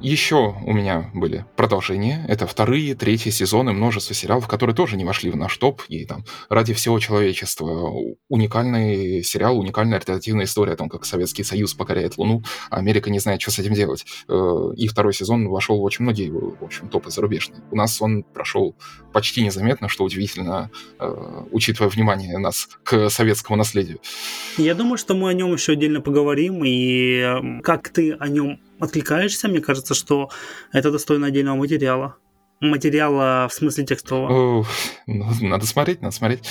[0.00, 2.24] Еще у меня были продолжения.
[2.28, 5.82] Это вторые, третьи сезоны, множество сериалов, которые тоже не вошли в наш топ.
[5.88, 7.90] И там «Ради всего человечества»
[8.28, 13.20] уникальный сериал, уникальная альтернативная история о том, как Советский Союз покоряет Луну, а Америка не
[13.20, 14.04] знает, что с этим делать.
[14.28, 17.62] Э, И второй сезон вошел в очень многие, в общем, топы зарубежные.
[17.70, 18.76] У нас он прошел
[19.14, 23.98] почти незаметно, что удивительно, э, учитывая внимание нас к советскому наследию.
[24.58, 28.60] Я думаю, что мы о нем еще отдельно поговорим, и э, как ты о нем
[28.80, 30.30] откликаешься, мне кажется, что
[30.72, 32.16] это достойно отдельного материала.
[32.60, 34.60] Материала в смысле текстового.
[34.60, 34.66] О,
[35.06, 36.42] ну, надо смотреть, надо смотреть.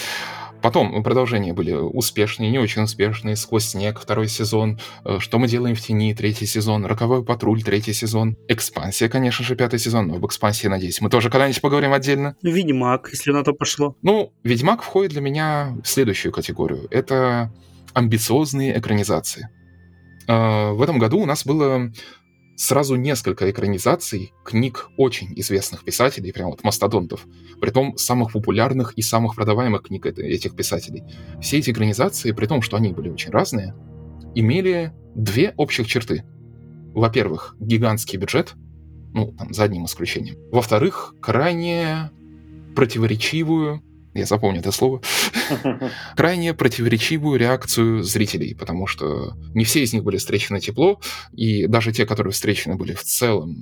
[0.65, 3.35] Потом продолжения были успешные, не очень успешные.
[3.35, 7.93] «Сквозь снег» второй сезон, э, «Что мы делаем в тени» третий сезон, «Роковой патруль» третий
[7.93, 12.35] сезон, «Экспансия», конечно же, пятый сезон, но об «Экспансии», надеюсь, мы тоже когда-нибудь поговорим отдельно.
[12.41, 13.95] Ведьмак, если на то пошло.
[14.01, 16.88] Ну, «Ведьмак» входит для меня в следующую категорию.
[16.89, 17.53] Это
[17.93, 19.49] амбициозные экранизации.
[20.27, 21.91] Э, В этом году у нас было
[22.55, 27.25] сразу несколько экранизаций книг очень известных писателей, прям вот мастодонтов,
[27.59, 31.03] притом самых популярных и самых продаваемых книг этих писателей.
[31.41, 33.75] Все эти экранизации, при том, что они были очень разные,
[34.35, 36.23] имели две общих черты.
[36.93, 38.53] Во-первых, гигантский бюджет,
[39.13, 40.38] ну, там, за одним исключением.
[40.51, 42.09] Во-вторых, крайне
[42.75, 43.81] противоречивую,
[44.15, 45.01] я запомню это слово,
[46.15, 50.99] крайне противоречивую реакцию зрителей, потому что не все из них были встречены тепло,
[51.34, 53.56] и даже те, которые встречены были в целом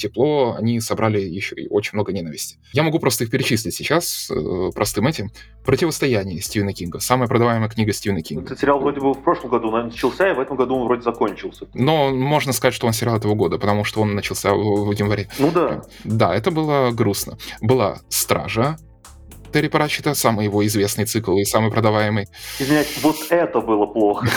[0.00, 2.58] тепло, они собрали еще и очень много ненависти.
[2.72, 5.30] Я могу просто их перечислить сейчас э, простым этим.
[5.64, 7.00] «Противостояние» Стивена Кинга.
[7.00, 8.46] Самая продаваемая книга Стивена Кинга.
[8.46, 11.66] Этот сериал вроде бы в прошлом году начался, и в этом году он вроде закончился.
[11.74, 15.28] Но можно сказать, что он сериал этого года, потому что он начался в, в январе.
[15.38, 15.82] Ну да.
[16.04, 17.36] Да, это было грустно.
[17.60, 18.78] Была «Стража»,
[19.52, 22.26] Терри Пратчета, самый его известный цикл и самый продаваемый.
[22.58, 24.28] Извиняюсь, вот это было плохо.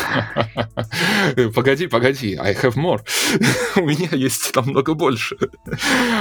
[1.55, 3.01] Погоди, погоди, I have more.
[3.75, 5.37] У меня есть намного больше.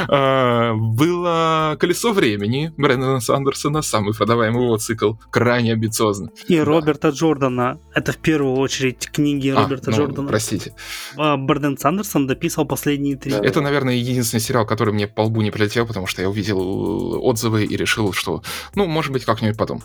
[0.09, 6.31] А, было «Колесо времени» Брэндона Сандерсона, самый продаваемый его цикл, крайне амбициозно.
[6.49, 7.79] И Роберта Джордана.
[7.95, 10.29] Это в первую очередь книги А, Роберта ну, Джордана.
[10.29, 10.75] Простите.
[11.17, 13.33] А Брэндон Сандерсон дописал последние три.
[13.33, 17.65] Это, наверное, единственный сериал, который мне по лбу не прилетел, потому что я увидел отзывы
[17.65, 18.43] и решил, что,
[18.75, 19.83] ну, может быть, как-нибудь потом.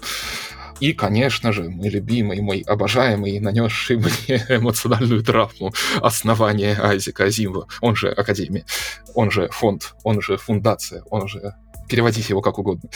[0.80, 7.96] И, конечно же, мой любимый, мой обожаемый, нанесший мне эмоциональную травму основание Айзека Азимова, он
[7.96, 8.66] же Академия,
[9.16, 11.56] он же фонд, он же фундация, он же
[11.90, 12.90] переводите его как угодно.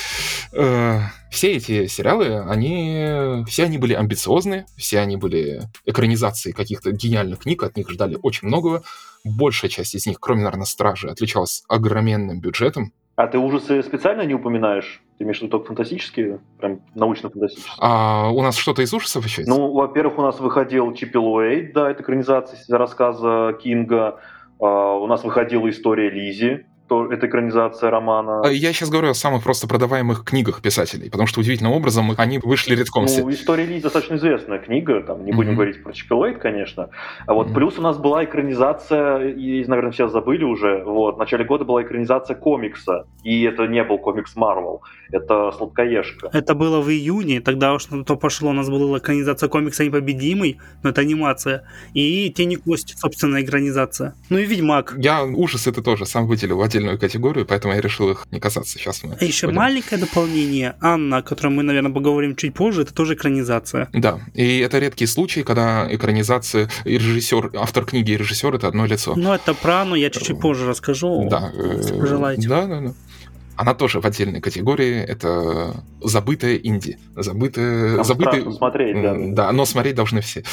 [0.51, 7.39] Э, Все эти сериалы, они, все они были амбициозны, все они были экранизацией каких-то гениальных
[7.39, 8.83] книг, от них ждали очень многого.
[9.23, 14.33] Большая часть из них, кроме, наверное, «Стражи», отличалась огроменным бюджетом, А ты ужасы специально не
[14.33, 15.01] упоминаешь?
[15.17, 16.39] Ты имеешь в виду только фантастические?
[16.59, 17.75] Прям научно-фантастические?
[17.79, 19.49] А у нас что-то из ужасов еще есть?
[19.49, 24.19] Ну, во-первых, у нас выходил Чиппи Луэйт, да, это экранизация рассказа Кинга.
[24.59, 28.41] А, у нас выходила история Лизи, то это экранизация романа.
[28.43, 32.37] А Я сейчас говорю о самых просто продаваемых книгах писателей, потому что удивительным образом они
[32.43, 33.21] вышли редком все.
[33.21, 35.55] Ну, история Лизи достаточно известная книга, там не будем Мгм.
[35.55, 36.89] говорить про Чиппи Луэйт, конечно.
[37.27, 37.55] А вот Мгм.
[37.55, 41.81] плюс у нас была экранизация, и, наверное, сейчас забыли уже, вот, в начале года была
[41.81, 44.81] экранизация комикса, и это не был комикс Марвел,
[45.13, 46.29] это Сладкоежка.
[46.33, 48.49] Это было в июне, тогда уж на то пошло.
[48.49, 51.63] У нас была экранизация комикса «Непобедимый», но это анимация.
[51.93, 54.13] И «Тени Кость», собственно, экранизация.
[54.29, 54.95] Ну и «Ведьмак».
[54.97, 58.77] Я ужас это тоже сам выделил в отдельную категорию, поэтому я решил их не касаться.
[58.77, 59.15] Сейчас мы...
[59.19, 59.61] А еще пойдем.
[59.61, 60.75] маленькое дополнение.
[60.81, 63.89] Анна, о котором мы, наверное, поговорим чуть позже, это тоже экранизация.
[63.93, 68.85] Да, и это редкий случай, когда экранизация и режиссер, автор книги и режиссер это одно
[68.85, 69.15] лицо.
[69.15, 71.27] Но это про Анну я чуть-чуть позже расскажу.
[71.29, 72.47] Да, если э, пожелаете.
[72.47, 72.93] Да, да, да.
[73.57, 75.01] Она тоже в отдельной категории.
[75.01, 76.97] Это забытая инди.
[77.15, 77.97] Забытая...
[77.97, 78.39] Там забытый...
[78.39, 79.15] страшно смотреть, да.
[79.17, 80.43] Да, но смотреть должны все.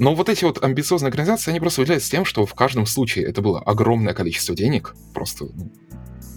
[0.00, 3.42] Но вот эти вот амбициозные экранизации, они просто выделяются тем, что в каждом случае это
[3.42, 5.70] было огромное количество денег, просто ну,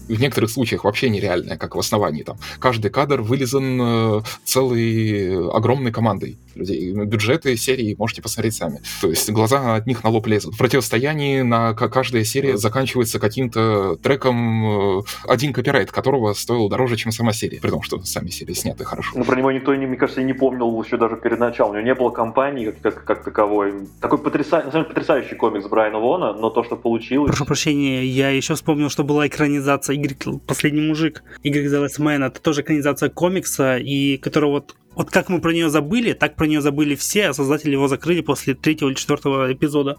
[0.08, 2.24] в некоторых случаях вообще нереальное, как в основании.
[2.24, 6.94] Там каждый кадр вылезан э, целой э, огромной командой людей.
[6.94, 8.82] Бюджеты серии можете посмотреть сами.
[9.02, 10.56] То есть глаза от них на лоб лезут.
[10.56, 17.12] В противостоянии на каждая серия заканчивается каким-то треком, э, один копирайт которого стоил дороже, чем
[17.12, 17.60] сама серия.
[17.60, 19.12] При том, что сами серии сняты хорошо.
[19.16, 21.72] Ну, про него никто, не- мне кажется, и не помнил еще даже перед началом.
[21.72, 23.88] У него не было компании как, как, как таковой.
[24.02, 24.58] Такой потряса...
[24.58, 27.30] на самом деле, потрясающий комикс Брайана Вона, но то, что получилось...
[27.30, 32.26] Прошу прощения, я еще вспомнил, что была экранизация Игорь Последний мужик, Игорь The Last Man.
[32.26, 36.46] Это тоже экранизация комикса, и которого вот вот как мы про нее забыли, так про
[36.46, 39.98] нее забыли все, а создатели его закрыли после третьего или четвертого эпизода.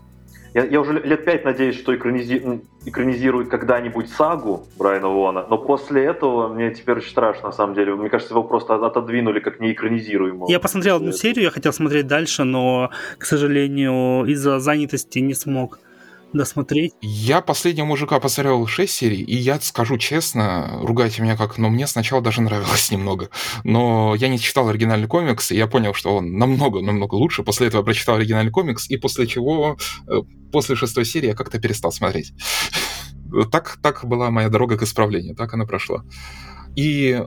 [0.55, 2.61] Я, я уже лет пять надеюсь, что экранизи...
[2.87, 7.97] экранизируют когда-нибудь сагу Брайана Вона, но после этого мне теперь очень страшно, на самом деле.
[7.97, 10.49] Мне кажется, его просто отодвинули как неэкранизируемого.
[10.49, 15.81] Я посмотрел одну серию, я хотел смотреть дальше, но, к сожалению, из-за занятости не смог
[16.35, 16.93] досмотреть.
[17.01, 21.87] Я последнего мужика посмотрел 6 серий, и я скажу честно, ругайте меня как, но мне
[21.87, 23.31] сначала даже нравилось немного.
[23.65, 27.43] Но я не читал оригинальный комикс, и я понял, что он намного-намного лучше.
[27.43, 30.13] После этого я прочитал оригинальный комикс, и после чего, э,
[30.53, 32.33] после шестой серии я как-то перестал смотреть.
[33.51, 36.05] Так, так была моя дорога к исправлению, так она прошла.
[36.77, 37.21] И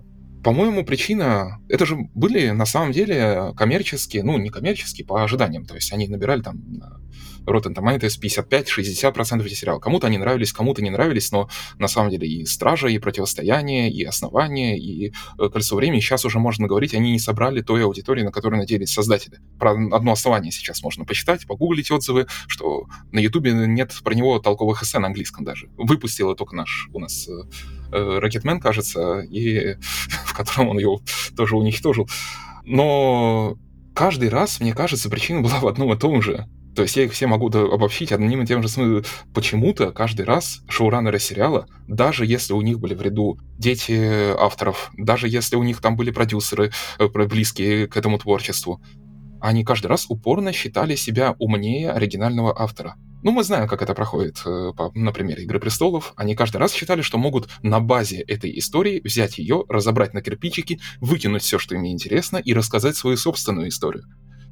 [0.44, 1.60] по-моему, причина...
[1.68, 5.66] Это же были, на самом деле, коммерческие, ну, не коммерческие, по ожиданиям.
[5.66, 6.62] То есть они набирали там
[7.48, 9.80] Rotten Tomatoes 55-60% эти сериалы.
[9.80, 14.04] Кому-то они нравились, кому-то не нравились, но на самом деле и «Стража», и «Противостояние», и
[14.04, 18.32] «Основание», и э, «Кольцо времени» сейчас уже можно говорить, они не собрали той аудитории, на
[18.32, 19.40] которую надеялись создатели.
[19.58, 24.84] Про одно «Основание» сейчас можно почитать, погуглить отзывы, что на Ютубе нет про него толковых
[24.84, 25.70] эссе на английском даже.
[25.78, 27.28] Выпустил только наш у нас
[27.92, 29.76] э, Рокетмен, кажется, и
[30.26, 31.02] в котором он его
[31.36, 32.10] тоже уничтожил.
[32.66, 33.58] Но
[33.96, 36.48] каждый раз, мне кажется, причина была в одном и том же.
[36.78, 39.04] То есть я их все могу обобщить одним и тем же смыслом.
[39.34, 45.28] Почему-то каждый раз шоураннеры сериала, даже если у них были в ряду дети авторов, даже
[45.28, 48.80] если у них там были продюсеры, э, близкие к этому творчеству,
[49.42, 52.94] они каждый раз упорно считали себя умнее оригинального автора.
[53.24, 56.14] Ну, мы знаем, как это проходит э, по, на примере «Игры престолов».
[56.16, 60.80] Они каждый раз считали, что могут на базе этой истории взять ее, разобрать на кирпичики,
[61.02, 64.04] выкинуть все, что им интересно, и рассказать свою собственную историю.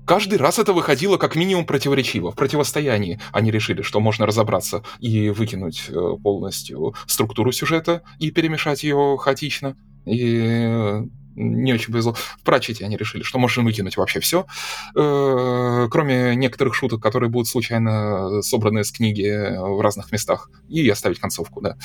[0.05, 2.31] Каждый раз это выходило как минимум противоречиво.
[2.31, 8.83] В противостоянии они решили, что можно разобраться и выкинуть э, полностью структуру сюжета и перемешать
[8.83, 9.75] ее хаотично.
[10.05, 12.13] И э, не очень повезло.
[12.13, 14.45] В Пратчете они решили, что можно выкинуть вообще все,
[14.93, 21.59] кроме некоторых шуток, которые будут случайно собраны с книги в разных местах, и оставить концовку,
[21.59, 21.75] да.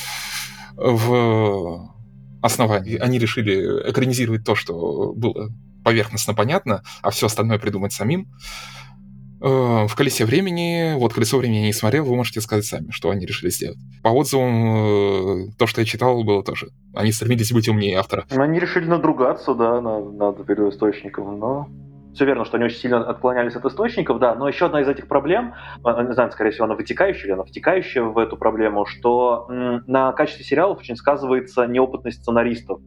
[0.77, 1.91] В
[2.43, 2.97] основании.
[2.97, 5.51] Они решили экранизировать то, что было
[5.91, 8.29] поверхностно понятно, а все остальное придумать самим.
[9.43, 13.11] Э, в «Колесе времени», вот «Колесо времени» я не смотрел, вы можете сказать сами, что
[13.11, 13.79] они решили сделать.
[14.05, 16.69] По отзывам, э, то, что я читал, было тоже.
[16.95, 18.25] Они стремились быть умнее автора.
[18.31, 21.69] Они решили надругаться, да, над, над первоисточником, но
[22.15, 25.09] все верно, что они очень сильно отклонялись от источников, да, но еще одна из этих
[25.09, 29.47] проблем, а, не знаю, скорее всего, она вытекающая или она втекающая в эту проблему, что
[29.49, 32.81] на качестве сериалов очень сказывается неопытность сценаристов.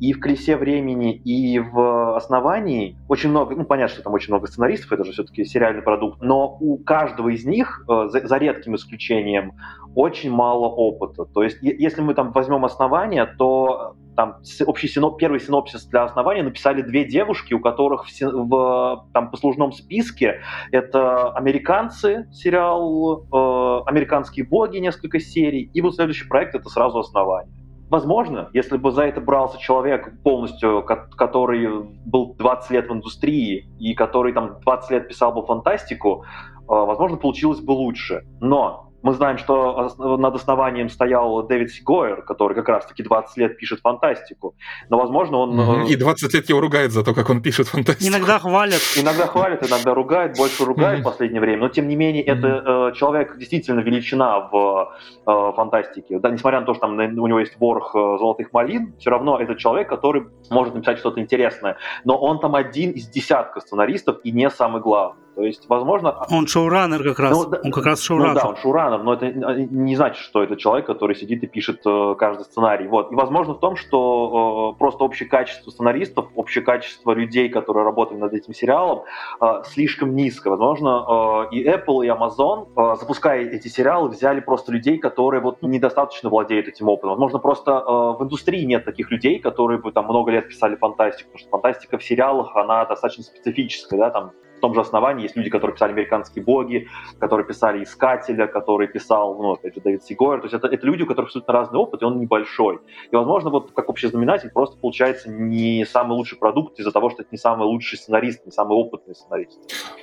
[0.00, 4.46] И в «Колесе времени», и в «Основании» очень много, ну, понятно, что там очень много
[4.46, 8.74] сценаристов, это же все-таки сериальный продукт, но у каждого из них, э, за, за редким
[8.74, 9.52] исключением,
[9.94, 11.24] очень мало опыта.
[11.24, 16.42] То есть, если мы там возьмем «Основание», то там общий синоп, первый синопсис для основания
[16.42, 24.44] написали две девушки, у которых в, в там послужном списке это американцы, сериал э, «Американские
[24.44, 27.50] боги», несколько серий, и вот следующий проект это сразу основание.
[27.88, 33.94] Возможно, если бы за это брался человек полностью, который был 20 лет в индустрии и
[33.94, 38.26] который там 20 лет писал бы фантастику, э, возможно, получилось бы лучше.
[38.38, 43.80] Но мы знаем, что над основанием стоял Дэвид Сигойер, который как раз-таки 20 лет пишет
[43.80, 44.54] фантастику.
[44.88, 45.60] Но, возможно, он...
[45.60, 45.88] Mm-hmm.
[45.88, 48.08] И 20 лет его ругает за то, как он пишет фантастику.
[48.08, 48.80] Иногда хвалят.
[48.96, 51.02] Иногда хвалят, иногда ругает, больше ругает mm-hmm.
[51.02, 51.60] в последнее время.
[51.60, 52.38] Но, тем не менее, mm-hmm.
[52.38, 54.92] это э, человек действительно величина в
[55.26, 56.18] э, фантастике.
[56.18, 59.40] Да, несмотря на то, что там у него есть ворох э, золотых малин, все равно
[59.40, 61.76] это человек, который может написать что-то интересное.
[62.04, 65.20] Но он там один из десятка сценаристов и не самый главный.
[65.40, 66.26] То есть, возможно...
[66.30, 67.32] Он шоураннер как раз.
[67.32, 68.34] Ну, он как раз шоураннер.
[68.34, 71.80] Ну, да, он шоураннер, но это не значит, что это человек, который сидит и пишет
[71.86, 72.86] э, каждый сценарий.
[72.88, 73.10] Вот.
[73.10, 78.18] И возможно в том, что э, просто общее качество сценаристов, общее качество людей, которые работали
[78.18, 79.04] над этим сериалом,
[79.40, 80.50] э, слишком низко.
[80.50, 85.62] Возможно, э, и Apple, и Amazon, э, запуская эти сериалы, взяли просто людей, которые вот
[85.62, 87.12] недостаточно владеют этим опытом.
[87.12, 91.30] Возможно, просто э, в индустрии нет таких людей, которые бы там много лет писали фантастику,
[91.30, 95.36] потому что фантастика в сериалах, она достаточно специфическая, да, там в том же основании есть
[95.36, 96.86] люди, которые писали «Американские боги»,
[97.18, 100.40] которые писали «Искателя», который писал, ну, опять же, Дэвид Сигойер.
[100.40, 102.80] То есть это, это люди, у которых абсолютно разный опыт, и он небольшой.
[103.10, 107.22] И, возможно, вот как общий знаменатель просто получается не самый лучший продукт из-за того, что
[107.22, 109.58] это не самый лучший сценарист, не самый опытный сценарист.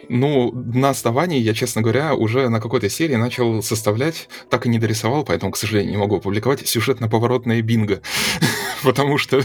[0.09, 4.79] Ну, на основании я, честно говоря, уже на какой-то серии начал составлять, так и не
[4.79, 8.01] дорисовал, поэтому, к сожалению, не могу опубликовать сюжетно-поворотное бинго.
[8.83, 9.41] Потому что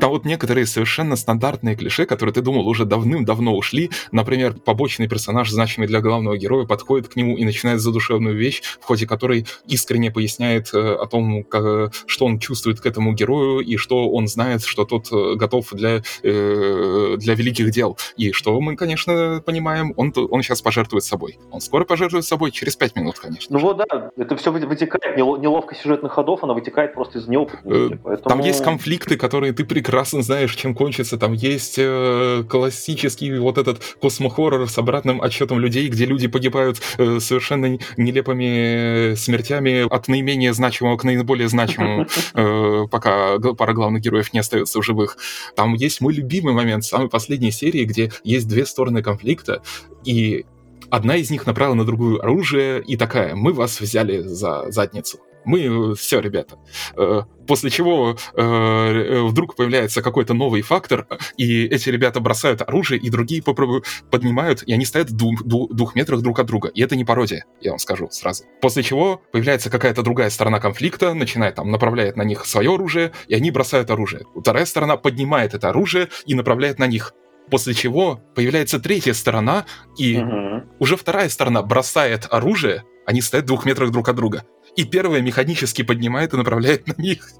[0.00, 5.50] там вот некоторые совершенно стандартные клише, которые ты думал уже давным-давно ушли, Например, побочный персонаж,
[5.50, 10.10] значимый для главного героя, подходит к нему и начинает задушевную вещь, в ходе которой искренне
[10.10, 14.62] поясняет э, о том, как, что он чувствует к этому герою и что он знает,
[14.62, 17.98] что тот э, готов для, э, для великих дел.
[18.16, 21.38] И что мы, конечно, понимаем, он, он сейчас пожертвует собой.
[21.50, 23.56] Он скоро пожертвует собой, через пять минут, конечно.
[23.56, 27.98] Ну вот да, это все вытекает, неловкость сюжетных ходов, она вытекает просто из неопытности.
[28.02, 28.35] Поэтому...
[28.36, 31.16] Там есть конфликты, которые ты прекрасно знаешь, чем кончится.
[31.16, 37.18] Там есть э, классический вот этот космохоррор с обратным отчетом людей, где люди погибают э,
[37.18, 44.40] совершенно нелепыми смертями от наименее значимого к наиболее значимому, э, пока пара главных героев не
[44.40, 45.16] остается в живых.
[45.54, 49.62] Там есть мой любимый момент самой последней серии, где есть две стороны конфликта,
[50.04, 50.44] и
[50.90, 55.94] одна из них направила на другую оружие и такая, мы вас взяли за задницу мы
[55.94, 56.58] все, ребята.
[56.96, 61.06] Э, после чего э, вдруг появляется какой-то новый фактор,
[61.36, 66.20] и эти ребята бросают оружие, и другие поднимают, и они стоят в двух, двух метрах
[66.20, 66.68] друг от друга.
[66.68, 68.44] И это не пародия, я вам скажу сразу.
[68.60, 73.34] После чего появляется какая-то другая сторона конфликта, начинает там, направляет на них свое оружие, и
[73.34, 74.24] они бросают оружие.
[74.34, 77.12] Вторая сторона поднимает это оружие и направляет на них.
[77.48, 80.64] После чего появляется третья сторона, и угу.
[80.80, 84.44] уже вторая сторона бросает оружие, они стоят в двух метрах друг от друга
[84.76, 87.30] и первая механически поднимает и направляет на них.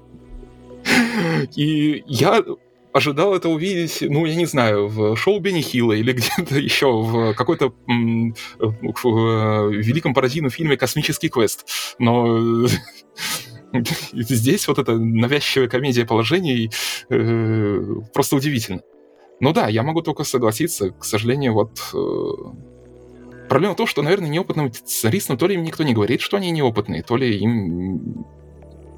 [1.55, 2.43] И я
[2.93, 7.33] ожидал это увидеть, ну, я не знаю, в шоу Бенни Хилла или где-то еще в
[7.35, 11.67] какой-то в э, великом пародийном фильме «Космический квест».
[11.99, 12.67] Но
[14.13, 16.71] здесь вот эта навязчивая комедия положений
[17.09, 17.81] э,
[18.13, 18.81] просто удивительно.
[19.39, 22.76] Ну да, я могу только согласиться, к сожалению, вот э,
[23.49, 26.51] Проблема в том, что, наверное, неопытным сценаристам то ли им никто не говорит, что они
[26.51, 28.25] неопытные, то ли им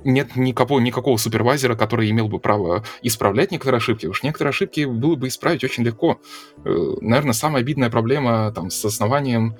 [0.03, 4.05] нет никакого, никакого супервайзера, который имел бы право исправлять некоторые ошибки.
[4.05, 6.19] Уж некоторые ошибки было бы исправить очень легко.
[6.63, 9.57] Э, наверное, самая обидная проблема там, с основанием,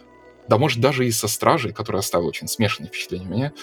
[0.48, 3.54] да может даже и со стражей, которая оставила очень смешанное впечатление меня,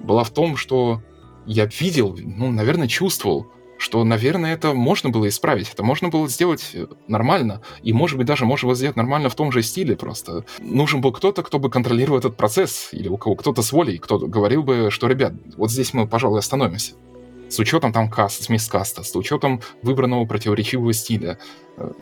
[0.00, 1.02] была в том, что
[1.46, 3.46] я видел, ну, наверное, чувствовал,
[3.84, 8.26] что, наверное, это можно было исправить, это можно было сделать э, нормально, и, может быть,
[8.26, 10.46] даже можно было сделать нормально в том же стиле просто.
[10.58, 14.18] Нужен был кто-то, кто бы контролировал этот процесс, или у кого кто-то с волей, кто
[14.18, 16.94] говорил бы, что, ребят, вот здесь мы, пожалуй, остановимся.
[17.50, 21.38] с учетом там каст, смесь-каста, с учетом выбранного противоречивого стиля.
[21.76, 21.92] Э,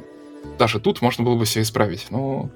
[0.61, 2.49] даже тут можно было бы все исправить, но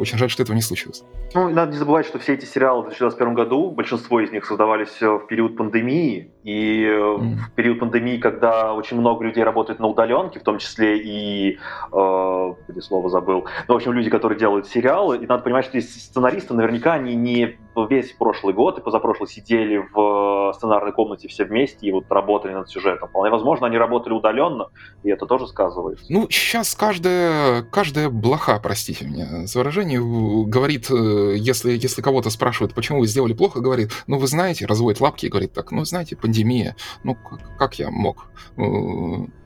[0.00, 1.04] очень жаль, что этого не случилось.
[1.34, 5.00] Ну, надо не забывать, что все эти сериалы в 2021 году, большинство из них создавались
[5.00, 7.34] э, в период пандемии, и mm.
[7.48, 11.58] в период пандемии, когда очень много людей работает на удаленке, в том числе и,
[11.92, 15.86] э, слово забыл, ну, в общем, люди, которые делают сериалы, и надо понимать, что эти
[15.86, 21.86] сценаристы, наверняка они не весь прошлый год и позапрошлый сидели в сценарной комнате все вместе
[21.86, 23.08] и вот работали над сюжетом.
[23.08, 24.68] Вполне возможно, они работали удаленно,
[25.02, 26.04] и это тоже сказывается.
[26.08, 32.74] Ну, сейчас каждая, каждая блоха, простите меня за выражение, говорит э, если, если кого-то спрашивают,
[32.74, 36.16] почему вы сделали плохо, говорит, ну вы знаете, разводит лапки и говорит так, ну знаете,
[36.16, 38.26] пандемия, ну как, как я мог?
[38.56, 38.62] Э,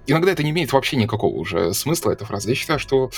[0.07, 2.49] иногда это не имеет вообще никакого уже смысла, эта фраза.
[2.49, 3.11] Я считаю, что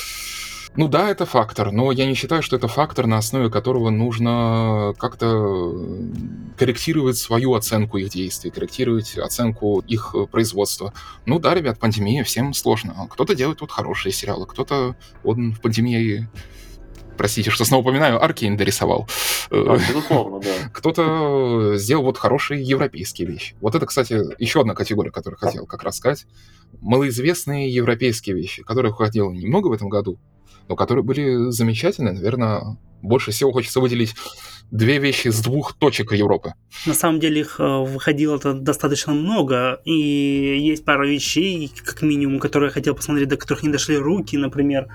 [0.76, 4.94] ну да, это фактор, но я не считаю, что это фактор, на основе которого нужно
[4.98, 5.74] как-то
[6.58, 10.92] корректировать свою оценку их действий, корректировать оценку их производства.
[11.24, 13.06] Ну да, ребят, пандемия, всем сложно.
[13.10, 16.28] Кто-то делает вот хорошие сериалы, кто-то он в пандемии
[17.16, 19.08] простите, что снова упоминаю, Аркейн дорисовал.
[19.50, 20.68] А, безусловно, да.
[20.72, 23.56] Кто-то сделал вот хорошие европейские вещи.
[23.60, 26.26] Вот это, кстати, еще одна категория, которую хотел как раз сказать.
[26.80, 30.18] Малоизвестные европейские вещи, которых выходило немного в этом году,
[30.68, 32.14] но которые были замечательные.
[32.14, 34.14] Наверное, больше всего хочется выделить
[34.70, 36.54] две вещи с двух точек Европы.
[36.86, 42.68] На самом деле их э, выходило достаточно много, и есть пара вещей, как минимум, которые
[42.68, 44.88] я хотел посмотреть, до которых не дошли руки, например,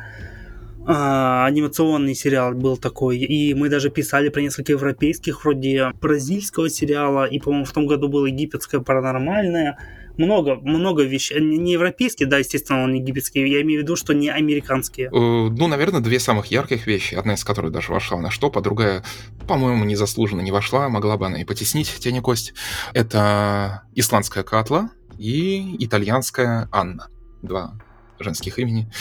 [0.85, 7.25] а, анимационный сериал был такой, и мы даже писали про несколько европейских, вроде бразильского сериала,
[7.25, 9.77] и, по-моему, в том году было египетское паранормальное,
[10.17, 11.39] много, много вещей.
[11.39, 13.47] Не европейские, да, естественно, он египетский.
[13.47, 15.07] Я имею в виду, что не американские.
[15.07, 17.15] Э, ну, наверное, две самых ярких вещи.
[17.15, 19.03] Одна из которых даже вошла на что, а другая,
[19.47, 20.89] по-моему, незаслуженно не вошла.
[20.89, 22.53] Могла бы она и потеснить тени кость.
[22.93, 27.07] Это исландская Катла и итальянская Анна.
[27.41, 27.73] Два
[28.19, 28.91] женских имени.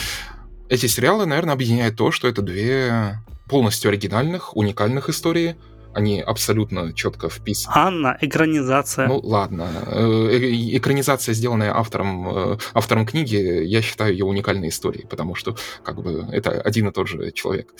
[0.71, 3.18] Эти сериалы, наверное, объединяют то, что это две
[3.49, 5.57] полностью оригинальных, уникальных истории.
[5.93, 7.75] Они абсолютно четко вписаны.
[7.77, 9.09] Анна, экранизация.
[9.09, 15.07] Ну ладно, э, э, экранизация, сделанная автором, э, автором книги, я считаю ее уникальной историей,
[15.09, 17.75] потому что как бы это один и тот же человек.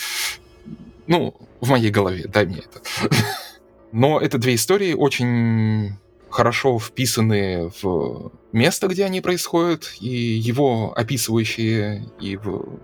[1.07, 2.81] Ну, в моей голове, дай мне это.
[3.93, 5.97] Но это две истории очень
[6.31, 12.81] хорошо вписаны в место, где они происходят, и его описывающие, и в...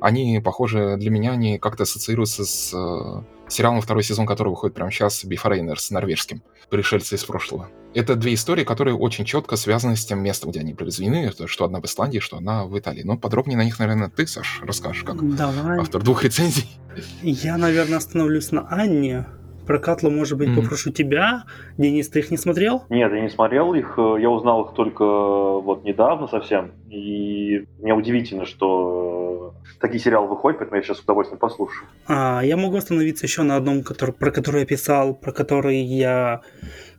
[0.00, 4.90] они, похоже, для меня они как-то ассоциируются с э, сериалом второй сезон, который выходит прямо
[4.90, 7.68] сейчас, Beforeigners, норвежским, пришельцы из прошлого.
[7.94, 11.80] Это две истории, которые очень четко связаны с тем местом, где они произведены, что одна
[11.80, 13.02] в Исландии, что одна в Италии.
[13.02, 15.78] Но подробнее на них, наверное, ты, Саш, расскажешь, как Давай.
[15.78, 16.68] автор двух рецензий.
[17.22, 19.26] Я, наверное, остановлюсь на Анне,
[19.68, 20.62] про Катлу, может быть, mm.
[20.62, 21.44] попрошу тебя.
[21.76, 22.84] Денис, ты их не смотрел?
[22.88, 23.98] Нет, я не смотрел их.
[23.98, 26.72] Я узнал их только вот недавно совсем.
[26.88, 31.86] И мне удивительно, что такие сериалы выходят, поэтому я сейчас с удовольствием послушаю.
[32.06, 36.40] А, я могу остановиться еще на одном, который, про который я писал, про который я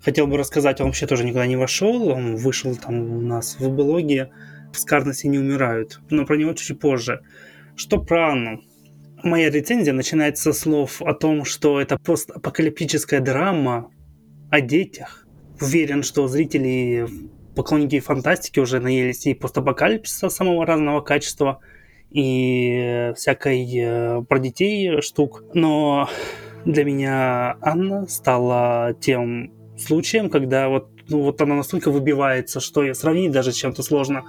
[0.06, 0.80] хотел бы рассказать.
[0.80, 2.10] Он вообще тоже никуда не вошел.
[2.10, 4.30] Он вышел там у нас в блоге.
[4.74, 6.00] Скарности не умирают.
[6.12, 7.22] Но про него чуть позже.
[7.76, 8.62] Что про Анну?
[9.24, 13.92] Моя рецензия начинается со слов о том, что это постапокалиптическая драма
[14.50, 15.26] о детях.
[15.60, 17.06] Уверен, что зрители,
[17.56, 21.60] поклонники фантастики уже наелись и постапокалипсиса самого разного качества,
[22.12, 25.44] и всякой э, про детей штук.
[25.54, 26.10] Но
[26.66, 32.94] для меня Анна стала тем случаем, когда вот, ну, вот она настолько выбивается, что ее
[32.94, 34.24] сравнить даже с чем-то сложно.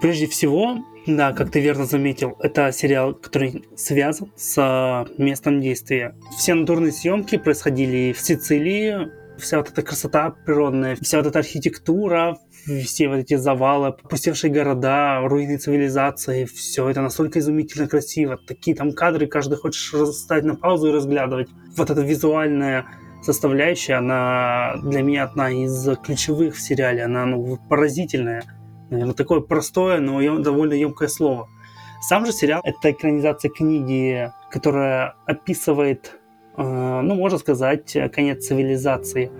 [0.00, 6.14] Прежде всего, да, как ты верно заметил, это сериал, который связан с местом действия.
[6.36, 12.38] Все натурные съемки происходили в Сицилии, вся вот эта красота природная, вся вот эта архитектура,
[12.84, 18.38] все вот эти завалы, опустевшие города, руины цивилизации, все это настолько изумительно красиво.
[18.46, 21.48] Такие там кадры, каждый хочешь ставить на паузу и разглядывать.
[21.76, 22.86] Вот эта визуальная
[23.22, 28.42] составляющая, она для меня одна из ключевых в сериале, она ну, поразительная.
[28.90, 31.48] Наверное, такое простое, но довольно емкое слово.
[32.00, 36.18] Сам же сериал— это экранизация книги, которая описывает,
[36.56, 39.30] э, ну, можно сказать, конец цивилизации.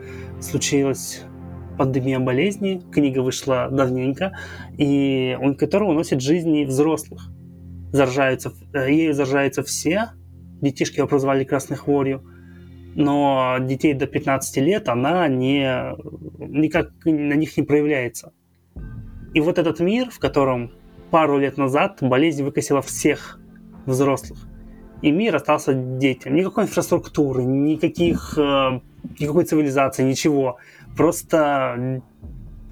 [0.40, 1.22] Случилась
[1.76, 4.36] пандемия болезни, книга вышла давненько,
[4.76, 7.28] и у которого уносит жизни взрослых.
[7.92, 10.10] Заражаются, э, ею заражаются все,
[10.60, 12.24] детишки его прозвали красной хворью,
[12.94, 15.94] но детей до 15 лет она не,
[16.38, 18.32] никак на них не проявляется.
[19.36, 20.70] И вот этот мир, в котором
[21.10, 23.38] пару лет назад болезнь выкосила всех
[23.84, 24.38] взрослых,
[25.02, 26.34] и мир остался детям.
[26.34, 28.80] Никакой инфраструктуры, никаких, э,
[29.20, 30.56] никакой цивилизации, ничего.
[30.96, 32.00] Просто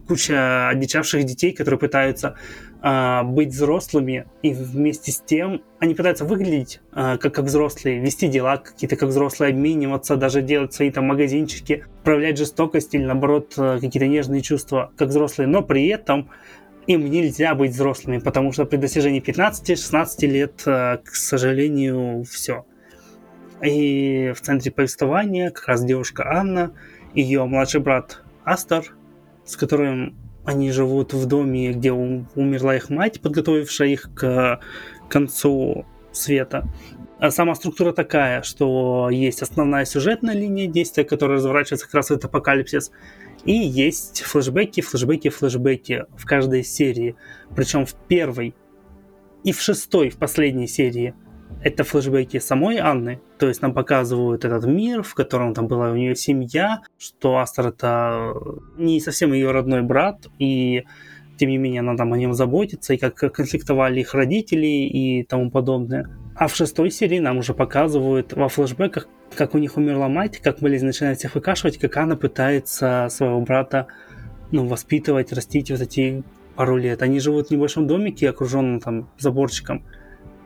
[0.07, 2.37] куча одичавших детей, которые пытаются
[2.83, 8.29] э, быть взрослыми, и вместе с тем они пытаются выглядеть э, как, как взрослые, вести
[8.29, 13.79] дела какие-то как взрослые, обмениваться, даже делать свои там магазинчики, проявлять жестокость или наоборот э,
[13.81, 16.31] какие-то нежные чувства как взрослые, но при этом
[16.87, 22.67] им нельзя быть взрослыми, потому что при достижении 15-16 лет, э, к сожалению, все.
[23.63, 26.73] И в центре повествования как раз девушка Анна,
[27.15, 28.95] ее младший брат Астер,
[29.45, 34.61] с которым они живут в доме, где умерла их мать, подготовившая их к
[35.09, 36.69] концу света.
[37.19, 42.11] А сама структура такая, что есть основная сюжетная линия действия, которая разворачивается как раз в
[42.13, 42.91] этот апокалипсис,
[43.45, 47.17] и есть флешбеки, флешбеки, флешбеки в каждой серии.
[47.55, 48.55] Причем в первой
[49.45, 51.15] и в шестой, в последней серии,
[51.63, 53.21] это флешбеки самой Анны.
[53.39, 57.69] То есть нам показывают этот мир, в котором там была у нее семья, что Астер
[57.69, 58.35] это
[58.77, 60.85] не совсем ее родной брат, и
[61.37, 65.51] тем не менее она там о нем заботится, и как конфликтовали их родители и тому
[65.51, 66.09] подобное.
[66.37, 70.61] А в шестой серии нам уже показывают во флешбеках, как у них умерла мать, как
[70.61, 73.87] болезнь начинает всех выкашивать, как она пытается своего брата
[74.51, 76.23] ну, воспитывать, растить вот эти
[76.55, 77.03] пару лет.
[77.03, 79.85] Они живут в небольшом домике, окруженном там заборчиком.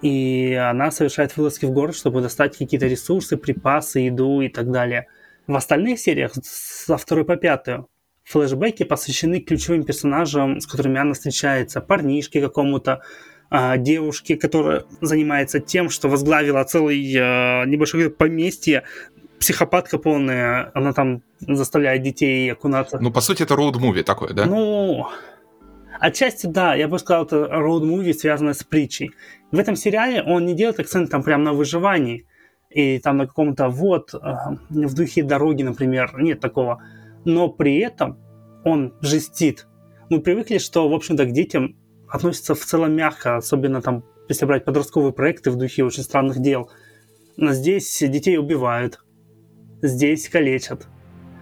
[0.03, 5.07] И она совершает вылазки в город, чтобы достать какие-то ресурсы, припасы, еду и так далее.
[5.47, 7.89] В остальных сериях, со второй по пятую,
[8.25, 11.81] флешбеки посвящены ключевым персонажам, с которыми она встречается.
[11.81, 13.01] Парнишке какому-то,
[13.51, 18.85] а, девушке, которая занимается тем, что возглавила целый а, небольшое поместье,
[19.41, 22.99] психопатка полная, она там заставляет детей окунаться.
[23.01, 24.45] Ну, по сути, это роуд-муви такое, да?
[24.45, 25.07] Ну,
[26.01, 29.13] отчасти да, я бы сказал, это роуд-муви, связанное с притчей.
[29.51, 32.27] В этом сериале он не делает акцент там прям на выживании,
[32.71, 36.83] и там на каком-то вот, а, в духе дороги, например, нет такого.
[37.25, 38.19] Но при этом
[38.65, 39.67] он жестит.
[40.11, 41.77] Мы привыкли, что, в общем-то, к детям
[42.09, 46.71] относятся в целом мягко, особенно там, если брать подростковые проекты в духе очень странных дел.
[47.37, 49.01] Но здесь детей убивают,
[49.81, 50.89] здесь калечат.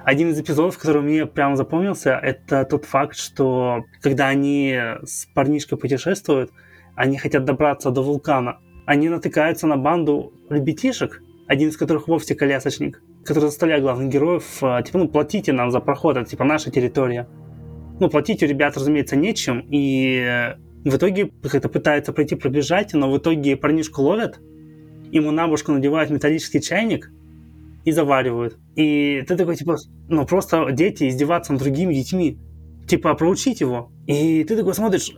[0.04, 5.78] Один из эпизодов, который мне прямо запомнился, это тот факт, что когда они с парнишкой
[5.78, 6.52] путешествуют,
[6.96, 8.58] они хотят добраться до вулкана.
[8.86, 14.82] Они натыкаются на банду ребятишек, один из которых вовсе колясочник, который заставляет главных героев, а,
[14.82, 17.28] типа, ну, платите нам за проход, это, типа, наша территория
[17.98, 23.10] ну, платить у ребят, разумеется, нечем, и э, в итоге как-то пытается пройти пробежать, но
[23.10, 24.38] в итоге парнишку ловят,
[25.10, 27.10] ему на башку надевают металлический чайник
[27.84, 28.58] и заваривают.
[28.74, 29.76] И ты такой, типа,
[30.08, 32.38] ну, просто дети издеваться над другими детьми.
[32.86, 33.90] Типа, проучить его.
[34.06, 35.12] И ты такой смотришь,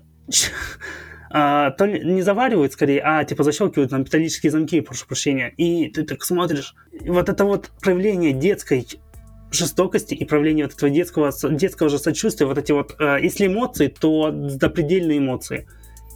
[1.31, 5.53] а, то не заваривают скорее, а типа защелкивают на металлические замки, прошу прощения.
[5.57, 6.75] И ты так смотришь.
[7.07, 8.87] вот это вот проявление детской
[9.51, 13.89] жестокости и проявления вот этого детского, детского же сочувствия, вот эти вот, э, если эмоции,
[13.89, 15.67] то запредельные эмоции.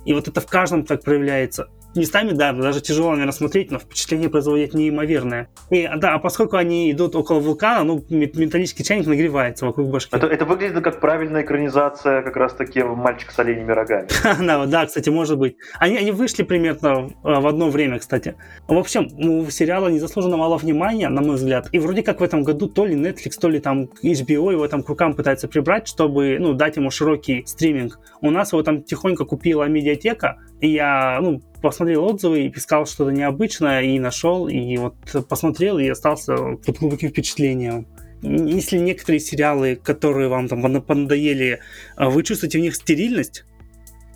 [0.04, 4.28] И вот это в каждом так проявляется местами, да, даже тяжело, наверное, смотреть, но впечатление
[4.28, 5.48] производит неимоверное.
[5.70, 10.14] И, да, а поскольку они идут около вулкана, ну, металлический чайник нагревается вокруг башки.
[10.14, 14.08] Это, это выглядит как правильная экранизация как раз-таки «Мальчик с оленями рогами».
[14.46, 15.56] да, да, кстати, может быть.
[15.78, 18.36] Они, они вышли примерно в одно время, кстати.
[18.68, 21.68] В общем, у сериала незаслуженно мало внимания, на мой взгляд.
[21.72, 24.82] И вроде как в этом году то ли Netflix, то ли там HBO его там
[24.82, 27.98] к рукам пытается прибрать, чтобы, ну, дать ему широкий стриминг.
[28.20, 33.10] У нас его там тихонько купила медиатека, и я, ну, посмотрел отзывы и искал что-то
[33.10, 34.94] необычное, и нашел, и вот
[35.28, 37.86] посмотрел, и остался под глубоким впечатлением.
[38.22, 41.60] Если некоторые сериалы, которые вам там понадоели,
[41.96, 43.44] а, вы чувствуете в них стерильность,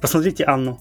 [0.01, 0.81] посмотрите Анну.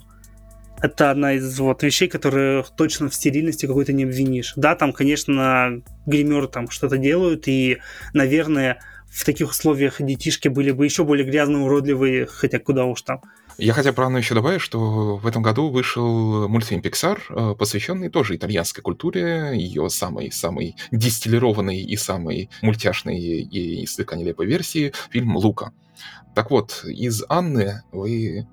[0.82, 4.53] Это одна из вот вещей, которые точно в стерильности какой-то не обвинишь.
[4.55, 7.78] Да, там, конечно, гримеры там что-то делают, и,
[8.13, 13.22] наверное, в таких условиях детишки были бы еще более грязные, уродливые, хотя куда уж там.
[13.57, 18.09] Я хотя бы рано еще добавить, что в этом году вышел мультфильм Pixar, э, посвященный
[18.09, 25.71] тоже итальянской культуре, ее самой-самой дистиллированной и самой мультяшной и слегка нелепой версии, фильм «Лука».
[26.33, 28.45] Так вот, из Анны вы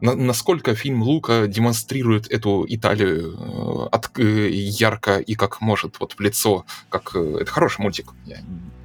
[0.00, 6.14] на, насколько фильм Лука демонстрирует эту Италию э, от, э, ярко и как может, вот
[6.14, 8.38] в лицо, как это хороший мультик, я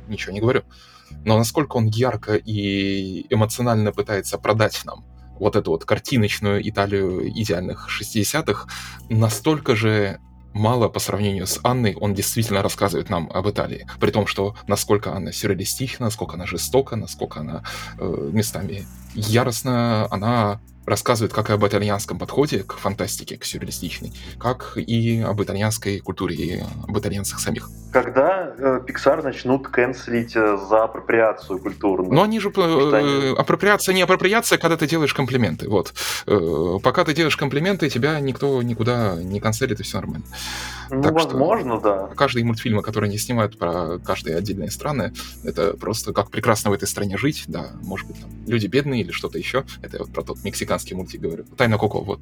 [0.07, 0.61] ничего не говорю,
[1.26, 5.03] но насколько он ярко и эмоционально пытается продать нам
[5.40, 8.68] вот эту вот картиночную Италию идеальных 60-х,
[9.10, 10.20] настолько же
[10.54, 13.88] мало по сравнению с Анной он действительно рассказывает нам об Италии.
[14.00, 17.64] При том, что насколько Анна сюрреалистична, насколько она жестока, насколько она
[17.98, 24.74] э, местами яростна, она рассказывает как и об итальянском подходе к фантастике, к сюрреалистичной, как
[24.78, 27.70] и об итальянской культуре и об итальянцах самих.
[27.92, 32.12] когда э, Pixar начнут канцелить э, за апроприацию культурную?
[32.14, 32.52] Но они же...
[32.56, 35.70] э, Апроприация не апроприация, когда ты делаешь комплименты.
[35.70, 35.94] Вот.
[36.28, 40.26] Э, Пока ты делаешь комплименты, тебя никто никуда не канцелит, и все нормально.
[40.90, 42.08] ну, так что- возможно, да.
[42.16, 45.14] Каждые мультфильмы, которые они снимают про каждые отдельные страны,
[45.44, 49.12] это просто как прекрасно в этой стране жить, да, может быть, там, люди бедные или
[49.12, 49.64] что-то еще.
[49.82, 51.43] Это вот про тот мексиканский мультик говорю.
[51.57, 52.19] Тайна Коко, вот.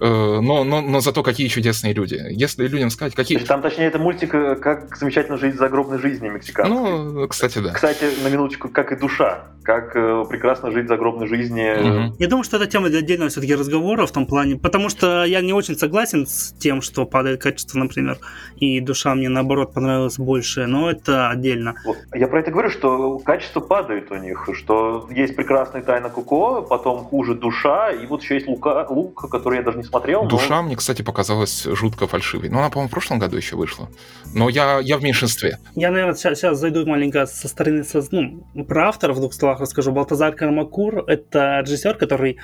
[0.00, 2.20] Э, Но, но, но зато какие чудесные люди.
[2.30, 3.38] Если людям сказать, То какие...
[3.38, 6.74] есть там, точнее, это мультик э, «Как замечательно жить загробной жизни» мексиканский.
[6.74, 7.72] Ну, кстати, да.
[7.72, 9.44] Кстати, на минуточку, как и душа.
[9.64, 11.74] Как э, прекрасно жить загробной жизни.
[11.78, 12.16] Мгм.
[12.18, 15.40] Я думаю, что это тема для отдельного все-таки разговора в том плане, потому что я
[15.40, 18.18] не очень согласен с тем, что падает качество, например,
[18.56, 21.74] и душа мне наоборот понравилась больше, но это отдельно.
[21.84, 21.96] Вот.
[22.14, 27.04] Я про это говорю, что качество падает у них, что есть прекрасная тайна Куко, потом
[27.04, 30.22] хуже душа, и вот еще есть Лука, Лук, который я даже не смотрел.
[30.24, 32.48] но- Душа мне, кстати, показалась жутко фальшивой.
[32.48, 33.88] Ну, она, по-моему, в прошлом году еще вышла.
[34.34, 35.58] Но я, я в меньшинстве.
[35.74, 39.92] Я, наверное, сейчас, зайду маленько со стороны, со- ну, про автора в двух словах расскажу.
[39.92, 42.38] Балтазар Кармакур— это режиссер, который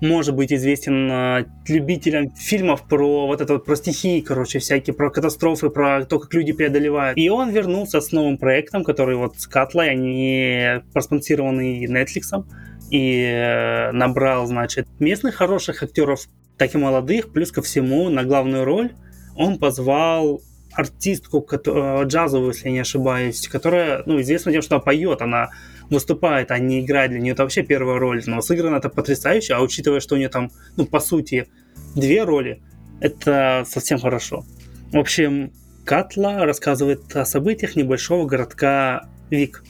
[0.00, 5.10] может быть известен э, любителям фильмов про вот это вот, про стихии, короче, всякие, про
[5.10, 7.18] катастрофы, про то, как люди преодолевают.
[7.18, 12.44] И он вернулся с новым проектом, который вот с Катлой, они проспонсированы Netflix,
[12.90, 16.26] и э, набрал, значит, местных хороших актеров,
[16.56, 18.92] так и молодых, плюс ко всему на главную роль
[19.36, 24.84] он позвал артистку э, джазовую, если я не ошибаюсь, которая, ну, известна тем, что она
[24.84, 25.50] поет, она
[25.90, 27.10] выступает, а не играет.
[27.10, 30.28] Для нее это вообще первая роль, но сыграно это потрясающе, а учитывая, что у нее
[30.28, 31.48] там, ну, по сути,
[31.94, 32.62] две роли,
[33.00, 34.44] это совсем хорошо.
[34.92, 35.52] В общем,
[35.84, 39.64] Катла рассказывает о событиях небольшого городка Вик.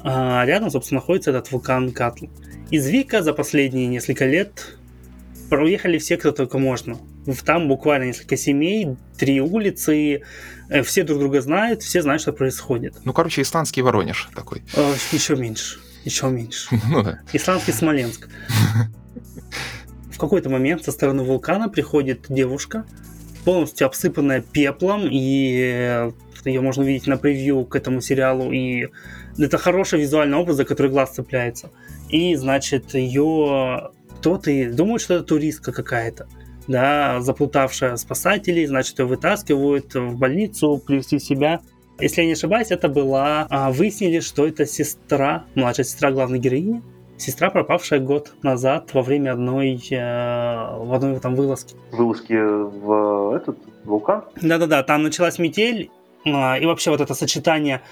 [0.00, 2.26] А рядом, собственно, находится этот вулкан Катл.
[2.70, 4.76] Из Вика за последние несколько лет
[5.48, 6.98] проехали все, кто только можно.
[7.44, 10.22] Там буквально несколько семей, три улицы,
[10.68, 12.94] э, все друг друга знают, все знают, что происходит.
[13.04, 14.62] Ну, короче, исландский Воронеж такой.
[14.74, 16.68] Э, Еще меньше, еще меньше.
[16.90, 17.20] Ну да.
[17.32, 18.28] Исландский Смоленск.
[20.12, 22.84] В какой-то момент со стороны вулкана приходит девушка,
[23.44, 26.10] полностью обсыпанная пеплом, и
[26.44, 28.88] ее можно увидеть на превью к этому сериалу, и
[29.38, 31.70] это хороший визуальный образ, за который глаз цепляется.
[32.08, 36.26] И, значит, ее кто-то думает, что это туристка какая-то,
[36.66, 41.60] да, заплутавшая спасателей, значит, ее вытаскивают в больницу, привести себя.
[42.00, 43.46] Если я не ошибаюсь, это была...
[43.50, 46.82] а, выяснили, что это сестра, младшая сестра главной героини,
[47.16, 51.74] сестра, пропавшая год назад во время одной, э, в одной там вылазки.
[51.90, 54.24] Вылазки в этот вулкан.
[54.40, 55.90] Да-да-да, там началась метель,
[56.24, 57.82] а, и вообще вот это сочетание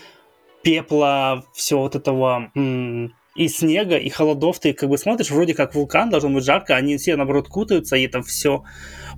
[0.62, 5.74] пепла, все вот этого м, и снега, и холодов, ты как бы смотришь, вроде как
[5.74, 8.64] вулкан, должно быть жарко, они все, наоборот, кутаются, и это все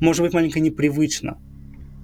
[0.00, 1.38] может быть маленько непривычно.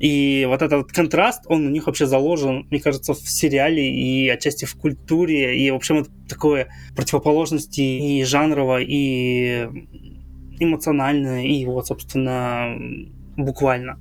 [0.00, 4.64] И вот этот контраст, он у них вообще заложен, мне кажется, в сериале и отчасти
[4.64, 9.68] в культуре, и, в общем, это такое противоположности и жанрово, и
[10.58, 12.76] эмоционально, и вот, собственно,
[13.36, 13.98] буквально.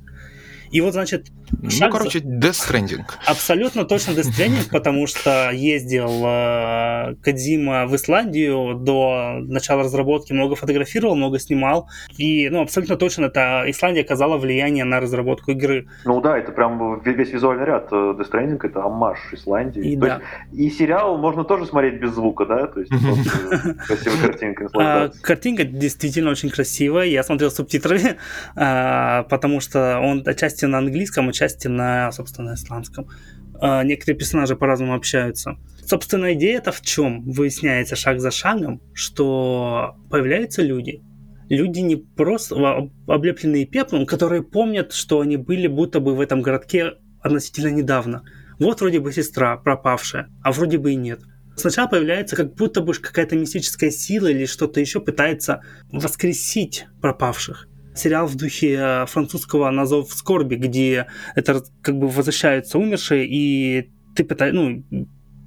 [0.72, 1.32] И вот, значит,
[1.62, 3.04] Ну, Шаг короче, Death Stranding.
[3.28, 10.56] Абсолютно точно Death Stranding, потому что ездил э, Кадзима в Исландию до начала разработки, много
[10.56, 11.88] фотографировал, много снимал.
[12.18, 15.88] И, ну, абсолютно точно это Исландия оказала влияние на разработку игры.
[16.06, 17.88] Ну да, это прям ве- весь визуальный ряд.
[17.91, 19.91] э, Death Stranding это аммаж Исландии.
[19.93, 20.22] И То да.
[20.51, 22.68] есть, и сериал можно тоже смотреть без звука, да?
[22.68, 27.06] То есть просто красивой картинкой А, картинка действительно очень красивая.
[27.06, 28.18] Я смотрел субтитрами,
[28.56, 33.08] а, потому что он отчасти на английском, отчасти на, собственно, исландском.
[33.60, 35.58] А, некоторые персонажи по-разному общаются.
[35.86, 37.24] Собственно, идея это в чем?
[37.24, 41.02] Выясняется шаг за шагом, что появляются люди.
[41.50, 46.41] Люди не просто об- облепленные пеплом, которые помнят, что они были будто бы в этом
[46.41, 48.24] городке относительно недавно.
[48.60, 51.22] Вот вроде бы сестра пропавшая, а вроде бы и нет.
[51.56, 57.68] Сначала появляется как будто бы какая-то мистическая сила или что-то еще пытается воскресить пропавших.
[57.96, 64.24] Сериал в духе э, французского «Назов скорби», где это как бы возвращаются умершие, и ты
[64.24, 64.84] пытаешься, ну,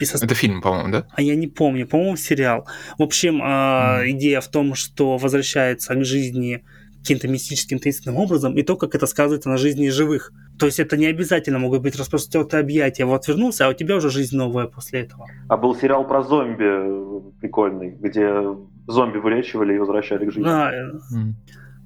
[0.01, 1.07] ос- Это фильм, по-моему, да?
[1.16, 2.66] а я не помню, по-моему, сериал.
[2.99, 4.11] В общем, Мгм.
[4.18, 6.62] идея в том, что возвращается к жизни
[7.03, 10.32] каким-то мистическим таинственным образом, и то, как это сказывается на жизни живых.
[10.59, 13.05] То есть это не обязательно могут быть распростертые объятия.
[13.05, 15.26] Вот вернулся, а у тебя уже жизнь новая после этого.
[15.49, 18.42] А был сериал про зомби э, прикольный, где
[18.88, 20.49] зомби вылечивали и возвращали к жизни.
[20.49, 21.36] А, М.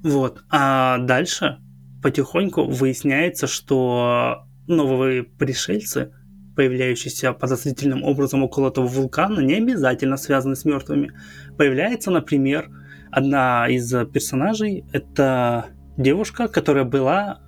[0.03, 0.42] Вот.
[0.51, 1.59] А дальше
[2.03, 6.12] потихоньку выясняется, что новые пришельцы,
[6.57, 11.12] появляющиеся подозрительным образом около этого вулкана, не обязательно связаны с мертвыми.
[11.57, 12.70] Появляется, например,
[13.11, 17.40] одна из персонажей, это девушка, которая была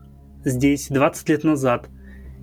[0.44, 1.88] здесь 20 лет назад.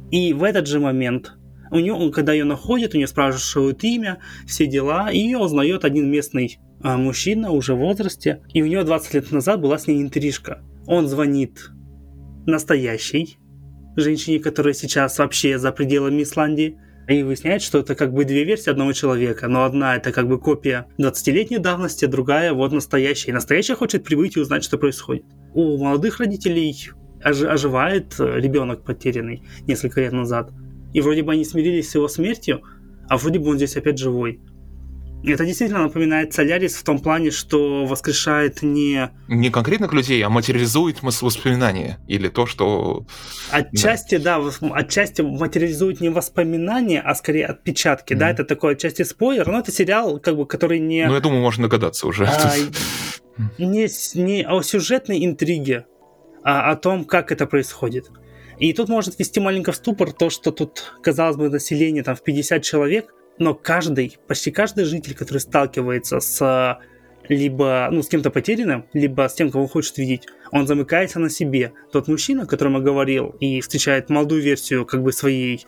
[0.10, 1.34] И в этот же момент
[1.72, 6.10] У нее, когда ее находят, у нее спрашивают имя, все дела, и ее узнает один
[6.10, 10.63] местный мужчина уже в возрасте, и у нее 20 лет назад была с ней интрижка.
[10.88, 11.71] Он звонит
[12.45, 13.38] настоящей
[13.95, 16.77] женщине, которая сейчас вообще за пределами Исландии,
[17.07, 20.39] и выясняет, что это как бы две версии одного человека, но одна это как бы
[20.39, 23.32] копия 20-летней давности, другая вот настоящая.
[23.32, 25.25] И настоящая хочет прибыть и узнать, что происходит.
[25.53, 26.91] У молодых родителей
[27.23, 30.51] оживает ребенок потерянный несколько лет назад.
[30.93, 32.61] И вроде бы они смирились с его смертью,
[33.09, 34.39] а вроде бы он здесь опять живой.
[35.24, 39.11] Это действительно напоминает Солярис в том плане, что воскрешает не...
[39.28, 41.99] Не конкретных людей, а материализует воспоминания.
[42.07, 43.05] Или то, что...
[43.51, 48.13] Отчасти, да, да отчасти материализует не воспоминания, а скорее отпечатки.
[48.13, 48.17] Mm-hmm.
[48.17, 51.05] Да, это такой отчасти спойлер, но это сериал, как бы, который не...
[51.05, 52.26] Ну, я думаю, можно догадаться уже.
[52.26, 52.55] А,
[53.57, 55.86] не, не о сюжетной интриге,
[56.43, 58.09] а о том, как это происходит.
[58.57, 62.24] И тут может вести маленько в ступор то, что тут, казалось бы, население там в
[62.24, 66.79] 50 человек, но каждый, почти каждый житель, который сталкивается с
[67.27, 71.73] либо ну, с кем-то потерянным, либо с тем, кого хочет видеть, он замыкается на себе.
[71.91, 75.65] Тот мужчина, о котором я говорил, и встречает молодую версию как бы своей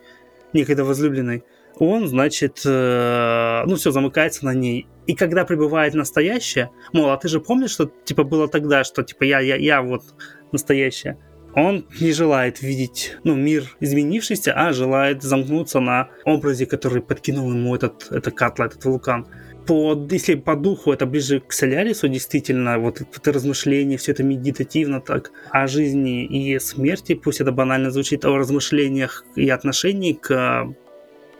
[0.53, 1.43] некогда возлюбленной,
[1.77, 4.87] он, значит, э, ну все, замыкается на ней.
[5.07, 9.23] И когда прибывает настоящее, мол, а ты же помнишь, что типа было тогда, что типа
[9.23, 10.03] я, я, я вот
[10.51, 11.17] настоящее
[11.55, 17.75] он не желает видеть ну, мир изменившийся, а желает замкнуться на образе, который подкинул ему
[17.75, 19.27] этот, это катла, этот вулкан.
[19.67, 25.01] По, если по духу это ближе к Солярису, действительно, вот это размышление, все это медитативно
[25.01, 30.73] так, о жизни и смерти, пусть это банально звучит, о размышлениях и отношении к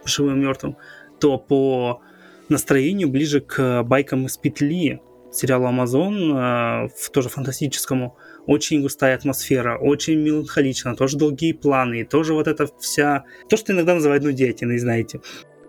[0.04, 0.76] живым и мертвым,
[1.18, 2.00] то по
[2.48, 5.00] настроению ближе к байкам из петли,
[5.32, 8.16] сериалу Амазон, э, тоже фантастическому,
[8.46, 13.24] очень густая атмосфера, очень меланхолично, тоже долгие планы, тоже вот это вся...
[13.48, 15.20] То, что иногда называют нудятиной, знаете.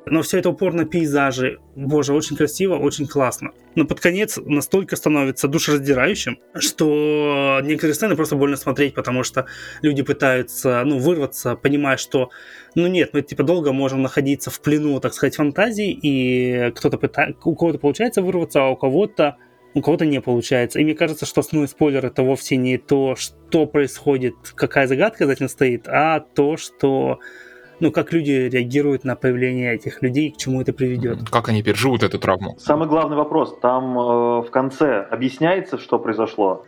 [0.06, 1.60] Но все это упор на пейзажи.
[1.76, 3.52] Боже, очень красиво, очень классно.
[3.76, 9.46] Но под конец настолько становится душераздирающим, что некоторые сцены просто больно смотреть, потому что
[9.82, 12.32] люди пытаются, ну, вырваться, понимая, что,
[12.76, 17.40] ну нет, мы типа долго можем находиться в плену, так сказать, фантазии, и кто-то пытается,
[17.46, 19.38] у кого-то получается вырваться, а у кого-то
[19.74, 20.80] у кого-то не получается.
[20.80, 25.34] И мне кажется, что основной спойлер это вовсе не то, что происходит, какая загадка за
[25.34, 27.20] этим стоит, а то, что
[27.80, 31.30] ну, как люди реагируют на появление этих людей, к чему это приведет.
[31.30, 32.56] Как они переживут эту травму?
[32.60, 36.66] Самый главный вопрос, там э, в конце объясняется, что произошло?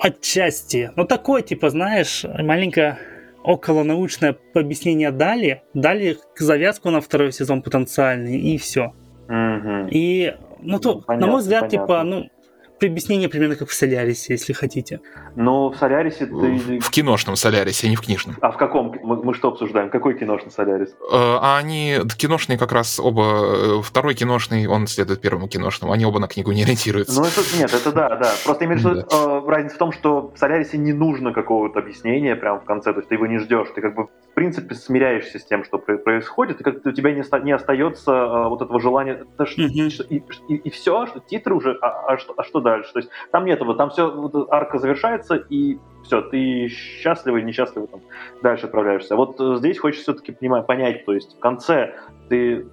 [0.00, 0.90] Отчасти.
[0.96, 2.98] Ну, такое, типа, знаешь, маленькое
[3.44, 8.94] околонаучное объяснение дали, дали завязку на второй сезон потенциальный, и все.
[9.28, 9.88] Угу.
[9.90, 12.22] И ну, то, понятно, на мой взгляд, типа, понятно.
[12.22, 12.42] типа, ну,
[12.86, 15.00] объяснение примерно как в Солярисе, если хотите.
[15.36, 16.80] Но в Солярисе ты...
[16.80, 18.36] В киношном Солярисе, а не в книжном.
[18.40, 18.96] А в каком?
[19.02, 19.90] Мы, мы что обсуждаем?
[19.90, 20.90] Какой киношный Солярис?
[20.90, 23.22] Э, а они киношные как раз оба...
[23.22, 25.92] Э, второй киношный, он следует первому киношному.
[25.92, 27.20] Они оба на книгу не ориентируются.
[27.20, 28.32] Ну, это, нет, это да, да.
[28.44, 32.60] Просто в виду, э, разница в том, что в Солярисе не нужно какого-то объяснения прямо
[32.60, 33.68] в конце, то есть ты его не ждешь.
[33.74, 34.08] Ты как бы,
[34.42, 38.60] принципе, смиряешься с тем, что происходит, и как-то у тебя не, не остается э, вот
[38.60, 39.12] этого желания...
[39.12, 40.06] Это, mm-hmm.
[40.08, 42.92] и, и, и все, что титры уже, а, а, что, а что дальше?
[42.92, 47.88] То есть там нет этого, там все, вот, арка завершается, и все, ты счастливый, несчастливый,
[47.88, 48.00] там,
[48.42, 49.14] дальше отправляешься.
[49.14, 51.94] Вот э, здесь хочется все-таки понимать, понять, то есть в конце
[52.28, 52.66] ты...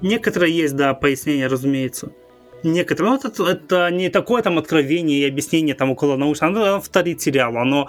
[0.00, 2.12] Некоторые есть, да, пояснения, разумеется.
[2.62, 7.20] Некоторые, ну, это, это не такое там откровение и объяснение там около научного, оно повторит
[7.20, 7.88] сериал, оно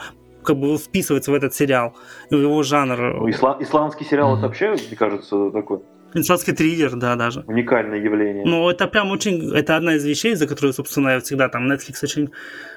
[0.50, 1.95] как бы вписывается в этот сериал,
[2.32, 2.97] в его жанр.
[3.20, 5.80] Ну, исла- исландский сериал это вообще, мне кажется, такой
[6.12, 7.43] Французский триллер, да, даже.
[7.47, 8.43] Уникальное явление.
[8.43, 9.56] Ну, это прям очень...
[9.56, 12.32] Это одна из вещей, за которую, собственно, я всегда там Netflix очень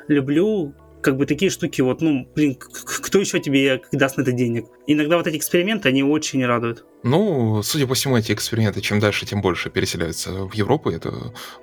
[0.09, 0.75] люблю.
[1.03, 4.67] Как бы такие штуки, вот, ну, блин, кто еще тебе даст на это денег?
[4.87, 6.85] Иногда вот эти эксперименты, они очень радуют.
[7.03, 10.91] Ну, судя по всему, эти эксперименты чем дальше, тем больше переселяются в Европу.
[10.91, 11.13] Это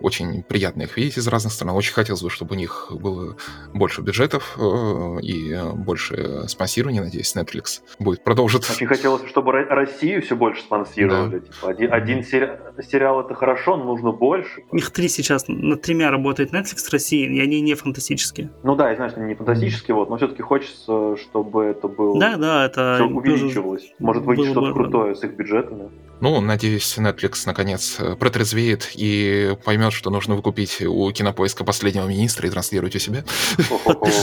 [0.02, 1.76] очень приятно их видеть из разных стран.
[1.76, 3.38] Очень хотелось бы, чтобы у них было
[3.74, 7.02] больше бюджетов э, и больше спонсирования.
[7.02, 8.70] Надеюсь, Netflix будет продолжить.
[8.70, 11.40] Очень хотелось, чтобы Россию все больше спонсировали.
[11.40, 11.40] Да.
[11.40, 14.64] Типа, один, один сери- сериал это хорошо, но нужно больше.
[14.74, 18.52] Их три сейчас, над тремя работает Netflix в России, и они не фантастические.
[18.64, 22.20] Ну да, я знаю, что они не фантастические, вот, но все-таки хочется, чтобы это было...
[22.20, 23.04] Да, да, это...
[23.06, 23.94] увеличивалось.
[24.00, 25.90] Может быть, что-то крутое с их бюджетами.
[26.22, 32.46] Ну, надеюсь, Netflix наконец э, протрезвеет и поймет, что нужно выкупить у кинопоиска последнего министра
[32.48, 33.24] и транслировать у себя.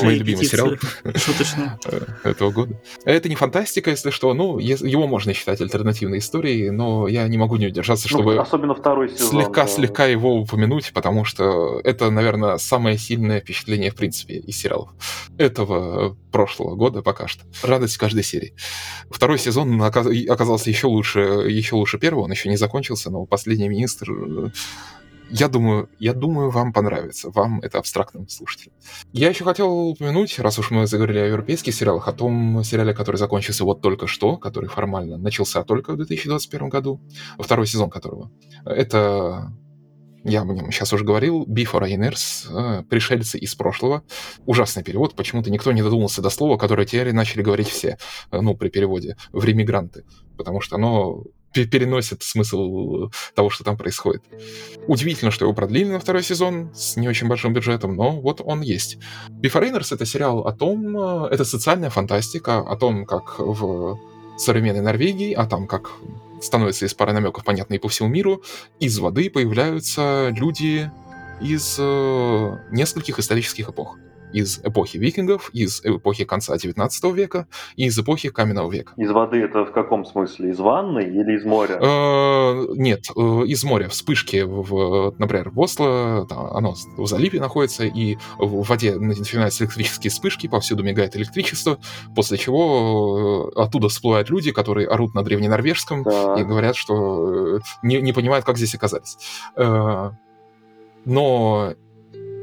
[0.03, 0.73] Мой любимый сериал
[1.05, 2.79] э, этого года.
[3.07, 4.35] Это не фантастика, если что.
[4.35, 8.39] Ну, его можно считать альтернативной историей, но я не могу не удержаться, ну, чтобы...
[8.39, 9.31] Особенно второй сезон.
[9.31, 14.91] Слегка-слегка его упомянуть, потому что это, наверное, самое сильное впечатление, в принципе, из сериалов.
[15.39, 17.45] Этого прошлого года пока что.
[17.63, 18.55] Радость каждой серии.
[19.11, 24.53] Второй сезон оказался еще лучше, еще лучше первого, он еще не закончился, но последний министр
[25.31, 27.31] я думаю, я думаю, вам понравится.
[27.31, 28.75] Вам это абстрактным слушателям.
[29.13, 33.17] Я еще хотел упомянуть, раз уж мы заговорили о европейских сериалах, о том сериале, который
[33.17, 37.01] закончился вот только что, который формально начался только в 2021 году,
[37.39, 38.31] второй сезон которого.
[38.65, 39.53] Это
[40.27, 44.03] я об нем сейчас уже говорил, Before э, пришельцы из прошлого.
[44.45, 47.97] Ужасный перевод, почему-то никто не додумался до слова, которое теперь начали говорить все,
[48.33, 50.05] э, ну, при переводе, в ремигранты,
[50.37, 51.23] потому что оно
[51.53, 54.23] переносит смысл того, что там происходит.
[54.89, 58.61] Удивительно, что его продлили на второй сезон с не очень большим бюджетом, но вот он
[58.61, 58.99] есть.
[59.31, 63.99] Before это сериал о том, э, это социальная фантастика, о том, как в
[64.37, 65.93] современной Норвегии, а там как
[66.41, 68.43] становится из пары намеков понятные по всему миру,
[68.81, 70.91] из воды появляются люди
[71.41, 73.99] из э, нескольких исторических эпох
[74.33, 77.47] из эпохи викингов, из эпохи конца 19 века
[77.77, 78.93] и из эпохи каменного века.
[78.97, 80.51] Из воды это в каком смысле?
[80.51, 81.79] Из ванны или из моря?
[81.81, 83.89] Э, нет, э, из моря.
[83.89, 90.47] Вспышки, в, например, в Осло, оно в заливе находится, и в воде начинаются электрические вспышки,
[90.47, 91.79] повсюду мигает электричество,
[92.15, 96.37] после чего э, оттуда всплывают люди, которые орут на древненорвежском да.
[96.39, 99.17] и говорят, что не, не понимают, как здесь оказались.
[101.05, 101.75] Но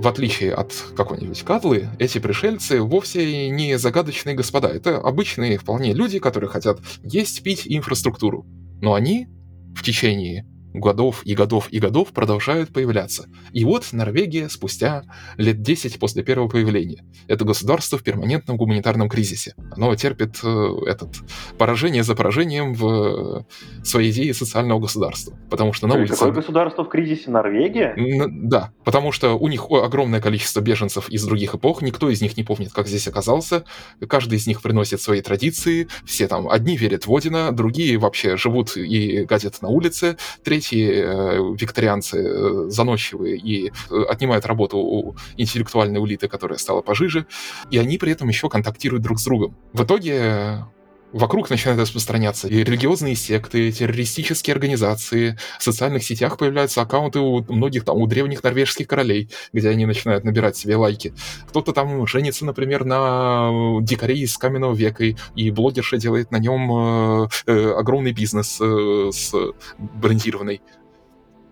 [0.03, 4.67] в отличие от какой-нибудь Катлы, эти пришельцы вовсе не загадочные господа.
[4.67, 8.45] Это обычные вполне люди, которые хотят есть, пить инфраструктуру.
[8.81, 9.27] Но они
[9.73, 13.27] в течение годов и годов и годов продолжают появляться.
[13.51, 15.03] И вот Норвегия спустя
[15.37, 17.03] лет 10 после первого появления.
[17.27, 19.55] Это государство в перманентном гуманитарном кризисе.
[19.71, 21.15] Оно терпит э, этот
[21.57, 25.37] поражение за поражением в э, своей идее социального государства.
[25.49, 26.13] Потому что на улице...
[26.13, 27.29] Какое государство в кризисе?
[27.29, 27.93] Норвегия?
[27.95, 32.35] Н- да, потому что у них огромное количество беженцев из других эпох, никто из них
[32.37, 33.63] не помнит, как здесь оказался,
[34.07, 38.75] каждый из них приносит свои традиции, все там, одни верят в Одина, другие вообще живут
[38.75, 45.15] и гадят на улице, третьи эти э, викторианцы э, заносчивые и э, отнимают работу у
[45.37, 47.25] интеллектуальной улиты, которая стала пожиже,
[47.71, 49.55] и они при этом еще контактируют друг с другом.
[49.73, 50.65] В итоге
[51.13, 57.85] вокруг начинают распространяться и религиозные секты, террористические организации, в социальных сетях появляются аккаунты у многих
[57.85, 61.13] там, у древних норвежских королей, где они начинают набирать себе лайки.
[61.47, 65.05] Кто-то там женится, например, на дикаре из каменного века,
[65.35, 69.33] и блогерша делает на нем э, э, огромный бизнес э, с
[69.77, 70.61] брендированный.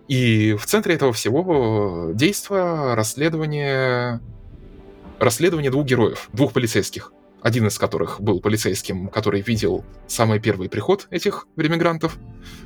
[0.08, 4.20] И в центре этого всего действо расследование
[5.20, 11.08] расследование двух героев, двух полицейских один из которых был полицейским, который видел самый первый приход
[11.10, 12.18] этих ремигрантов,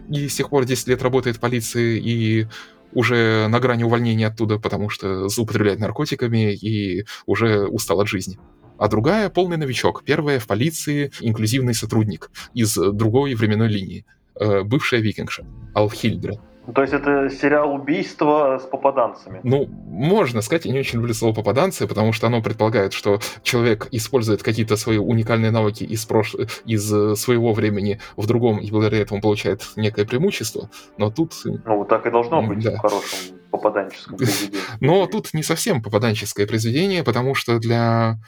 [0.08, 2.46] и с тех пор 10 лет работает в полиции, и
[2.92, 8.38] уже на грани увольнения оттуда, потому что злоупотребляет наркотиками и уже устал от жизни.
[8.78, 14.04] А другая— полный новичок, первая в полиции инклюзивный сотрудник из другой временной линии,
[14.38, 16.34] э, бывшая викингша, Алхильдра.
[16.66, 19.40] Ну, то есть это сериал убийства с попаданцами?
[19.44, 23.88] Ну, можно сказать, я не очень люблю слово попаданцы, потому что оно предполагает, что человек
[23.92, 26.34] использует какие-то свои уникальные навыки из, прош...
[26.64, 30.68] из э, своего времени в другом, и благодаря этому получает некое преимущество.
[30.98, 31.34] Но тут...
[31.44, 32.76] Ну, вот так и должно быть да.
[32.76, 33.18] в хорошем
[33.50, 34.60] попаданческом произведении.
[34.80, 38.18] Но тут не совсем попаданческое произведение, потому что для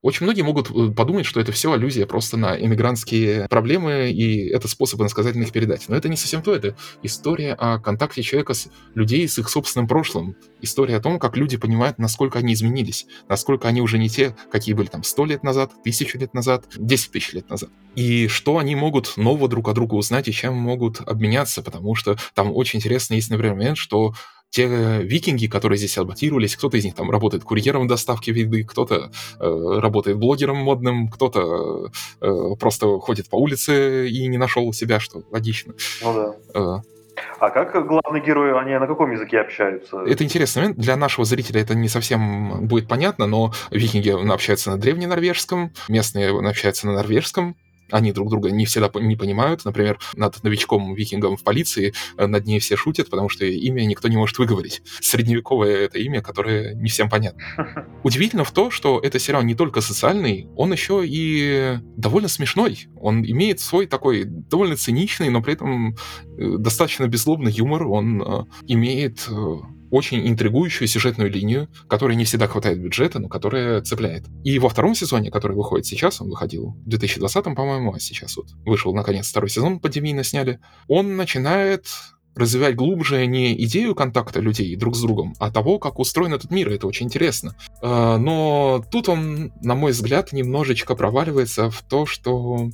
[0.00, 4.68] очень многие могут э, подумать, что это все аллюзия просто на иммигрантские проблемы, и это
[4.68, 5.88] способ иносказательно их передать.
[5.88, 9.88] Но это не совсем то, это история о контакте человека с людей с их собственным
[9.88, 10.36] прошлым.
[10.60, 14.74] История о том, как люди понимают, насколько они изменились, насколько они уже не те, какие
[14.74, 17.70] были там сто лет назад, тысячу лет назад, десять тысяч лет назад.
[17.96, 22.16] И что они могут нового друг о друга узнать и чем могут обменяться, потому что
[22.34, 24.14] там очень интересно есть, например, момент, что
[24.50, 24.66] те
[25.02, 30.18] викинги, которые здесь адаптировались, кто-то из них там работает курьером доставки еды, кто-то э, работает
[30.18, 31.90] блогером модным, кто-то
[32.20, 35.74] э, просто ходит по улице и не нашел себя, что логично.
[36.02, 36.14] Ну
[36.54, 36.78] да.
[36.78, 36.82] Э,
[37.40, 39.98] а как главные герои, они на каком языке общаются?
[40.06, 40.78] Это интересный момент.
[40.78, 46.86] Для нашего зрителя это не совсем будет понятно, но викинги общаются на древненорвежском, местные общаются
[46.86, 47.56] на норвежском,
[47.90, 49.64] они друг друга не всегда не понимают.
[49.64, 54.16] Например, над новичком-викингом в полиции э, над ней все шутят, потому что имя никто не
[54.16, 54.82] может выговорить.
[55.00, 57.42] Средневековое это имя, которое не всем понятно.
[58.02, 62.86] Удивительно в то, что это сериал не только социальный, он еще и довольно смешной.
[62.96, 65.96] Он имеет свой такой довольно циничный, но при этом
[66.38, 67.86] э, достаточно беззлобный юмор.
[67.86, 69.28] Он э, имеет
[69.90, 74.26] очень интригующую сюжетную линию, которой не всегда хватает бюджета, но которая цепляет.
[74.44, 78.48] И во втором сезоне, который выходит сейчас, он выходил в 2020, по-моему, а сейчас вот
[78.64, 81.86] вышел наконец второй сезон, пандемийно сняли, он начинает
[82.38, 86.68] развивать глубже не идею контакта людей друг с другом, а того, как устроен этот мир.
[86.68, 87.56] Это очень интересно.
[87.82, 92.70] Э, но тут он, на мой взгляд, немножечко проваливается в то, что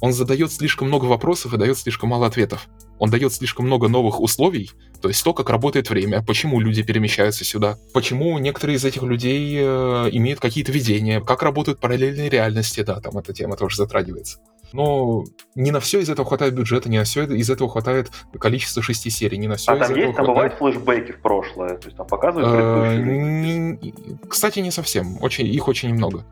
[0.00, 2.68] он задает слишком много вопросов и дает слишком мало ответов.
[3.02, 7.44] Он дает слишком много новых условий, то есть то, как работает время, почему люди перемещаются
[7.44, 13.00] сюда, почему некоторые из этих людей э, имеют какие-то видения, как работают параллельные реальности, да,
[13.00, 14.38] там эта тема тоже затрагивается.
[14.72, 15.24] Но
[15.56, 19.10] не на все из этого хватает бюджета, не на все из этого хватает количество шести
[19.10, 20.52] серий, не на все а из там этого есть, там хватает...
[20.58, 24.18] бывают флешбеки в прошлое, то есть там показывают Э, предыдущие.
[24.28, 25.20] Кстати, не совсем.
[25.20, 26.24] Очень, их очень немного.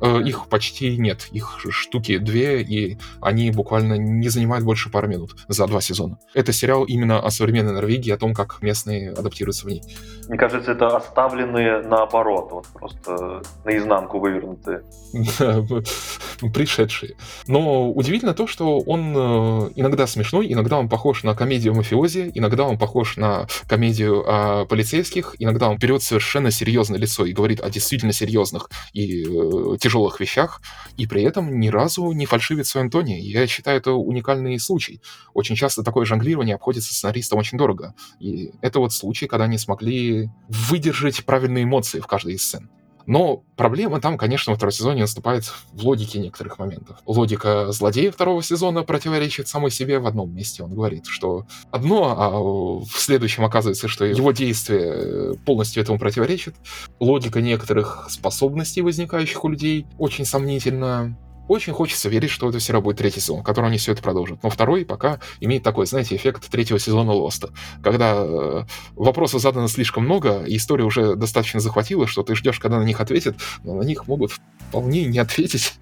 [0.00, 1.28] Э, Их почти нет.
[1.32, 6.18] Их штуки две, и они буквально не занимают больше пары минут за два сезона.
[6.34, 9.82] Это сериал именно о современной Норвегии, о том, как местные адаптируются в ней.
[10.28, 14.82] Мне кажется, это оставленные наоборот, вот просто наизнанку вывернутые.
[16.54, 17.16] Пришедшие.
[17.46, 22.64] Но удивительно то, что он э, иногда смешной, иногда он похож на комедию мафиози, иногда
[22.64, 27.70] он похож на комедию о полицейских, иногда он берет совершенно серьезное лицо и говорит о
[27.70, 30.60] действительно серьезных и э, тяжелых вещах,
[30.96, 33.20] и при этом ни разу не фальшивит в своем тоне.
[33.20, 35.00] Я считаю, это уникальный случай.
[35.32, 37.94] Очень часто такое жонглирование обходится сценаристам очень дорого.
[38.18, 42.68] И это вот случай, когда они смогли выдержать правильные эмоции в каждой из сцен.
[43.06, 46.98] Но проблема там, конечно, во втором сезоне наступает в логике некоторых моментов.
[47.06, 50.62] Логика злодея второго сезона противоречит самой себе в одном месте.
[50.62, 56.54] Он говорит, что одно, а в следующем оказывается, что его действие полностью этому противоречит.
[57.00, 61.16] Логика некоторых способностей, возникающих у людей, очень сомнительна.
[61.48, 64.02] Очень хочется верить, что это все равно будет третий сезон, в котором они все это
[64.02, 64.42] продолжат.
[64.42, 67.50] Но второй пока имеет такой, знаете, эффект третьего сезона Лоста.
[67.82, 72.78] Когда э, вопросов задано слишком много, и история уже достаточно захватила, что ты ждешь, когда
[72.78, 74.32] на них ответят, но на них могут
[74.68, 75.74] вполне не ответить.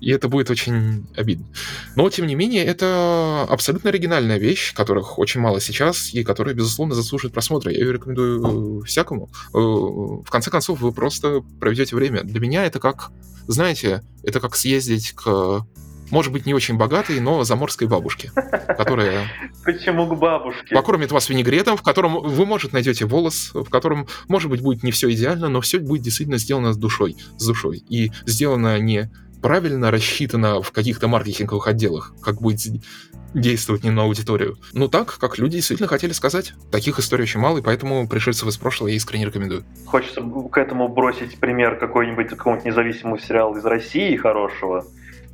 [0.00, 1.46] И это будет очень обидно.
[1.96, 6.94] Но, тем не менее, это абсолютно оригинальная вещь, которых очень мало сейчас, и которая, безусловно,
[6.94, 7.72] заслуживает просмотра.
[7.72, 9.30] Я ее рекомендую всякому.
[9.54, 12.22] Э, В конце концов, вы просто проведете время.
[12.22, 13.10] Для меня это как,
[13.46, 15.64] знаете, это как съездить к
[16.12, 18.30] может быть, не очень богатой, но заморской бабушке,
[18.76, 19.26] которая
[19.64, 20.74] Почему к бабушке?
[20.74, 24.92] покормит вас винегретом, в котором вы, может, найдете волос, в котором, может быть, будет не
[24.92, 27.82] все идеально, но все будет действительно сделано с душой, с душой.
[27.88, 29.10] И сделано не
[29.42, 32.60] правильно рассчитано в каких-то маркетинговых отделах, как будет
[33.34, 34.56] действовать не на аудиторию.
[34.72, 36.54] Ну так, как люди действительно хотели сказать.
[36.70, 39.64] Таких историй очень мало, и поэтому пришельцев из прошлого я искренне рекомендую.
[39.86, 44.84] Хочется к этому бросить пример какой-нибудь какого-нибудь независимого сериала из России хорошего,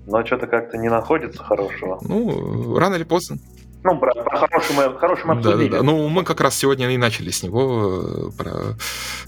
[0.06, 1.98] но что-то как-то не находится хорошего.
[2.02, 3.38] Ну, рано или поздно.
[3.84, 5.82] Ну, про, про хороший мы, хороший мы Да, да, да.
[5.82, 8.76] Ну, мы как раз сегодня и начали с него, э, про...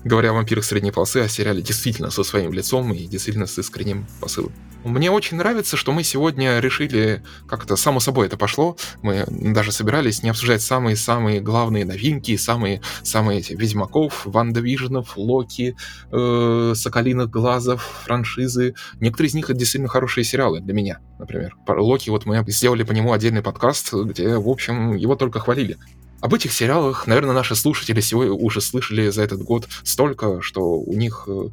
[0.04, 4.06] говоря о вампирах средней полосы, о сериале действительно со своим лицом и действительно с искренним
[4.20, 4.52] посылом.
[4.84, 10.22] Мне очень нравится, что мы сегодня решили, как-то само собой это пошло, мы даже собирались
[10.22, 15.76] не обсуждать самые-самые главные новинки, самые, самые эти Ведьмаков, Ванда Виженов, Локи,
[16.10, 18.74] э, Соколиных Глазов, франшизы.
[19.00, 21.56] Некоторые из них это действительно хорошие сериалы для меня, например.
[21.68, 25.78] Локи вот мы сделали по нему отдельный подкаст, где, в общем, его только хвалили.
[26.20, 30.94] Об этих сериалах, наверное, наши слушатели сегодня уже слышали за этот год столько, что у
[30.94, 31.48] них э,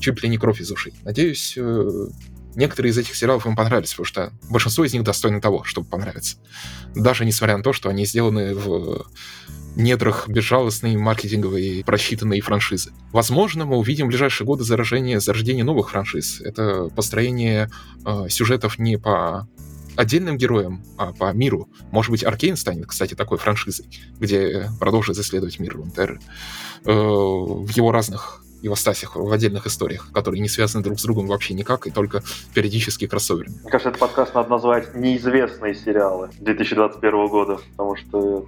[0.00, 0.92] чуть ли не кровь из ушей.
[1.04, 2.06] Надеюсь, э,
[2.56, 6.38] некоторые из этих сериалов им понравились, потому что большинство из них достойны того, чтобы понравиться.
[6.96, 9.06] Даже несмотря на то, что они сделаны в
[9.76, 12.92] недрах безжалостной маркетинговой просчитанной франшизы.
[13.12, 16.40] Возможно, мы увидим в ближайшие годы заражение, зарождение новых франшиз.
[16.40, 17.70] Это построение
[18.04, 19.48] э, сюжетов не по
[20.00, 21.68] отдельным героям, а по миру.
[21.90, 23.86] Может быть, Аркейн станет, кстати, такой франшизой,
[24.18, 26.20] где продолжит исследовать мир Рунтеры
[26.84, 31.26] э, в его разных его стасях, в отдельных историях, которые не связаны друг с другом
[31.26, 32.22] вообще никак, и только
[32.54, 33.58] периодически кроссоверами.
[33.62, 38.46] Мне кажется, этот подкаст надо назвать «Неизвестные сериалы 2021 года», потому что...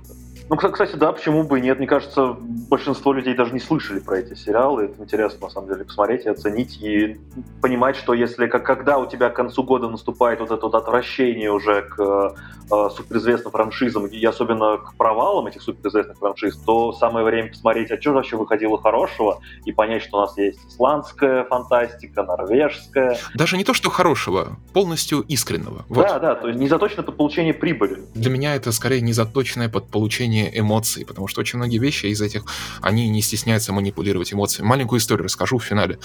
[0.49, 1.79] Ну, кстати- да, почему бы и нет.
[1.79, 2.37] Мне кажется,
[2.69, 4.85] большинство людей даже не слышали про эти сериалы.
[4.85, 7.19] Это интересно, на самом деле, посмотреть и оценить, и
[7.61, 11.51] понимать, что если, как, когда у тебя к концу года наступает вот это вот отвращение
[11.51, 12.35] уже к
[12.71, 18.01] э, суперизвестным франшизам, и особенно к провалам этих суперизвестных франшиз, то самое время посмотреть, а
[18.01, 23.19] что вообще выходило хорошего, и понять, что у нас есть исландская фантастика, норвежская.
[23.35, 25.85] Даже не то, что хорошего, полностью искреннего.
[25.89, 26.07] Вот.
[26.07, 28.03] Да, да, то есть не заточено под получение прибыли.
[28.15, 32.21] Для меня это скорее не заточенное под получение эмоций, потому что очень многие вещи из
[32.21, 32.45] этих,
[32.81, 34.69] они не стесняются манипулировать эмоциями.
[34.69, 35.99] Маленькую историю расскажу в финале.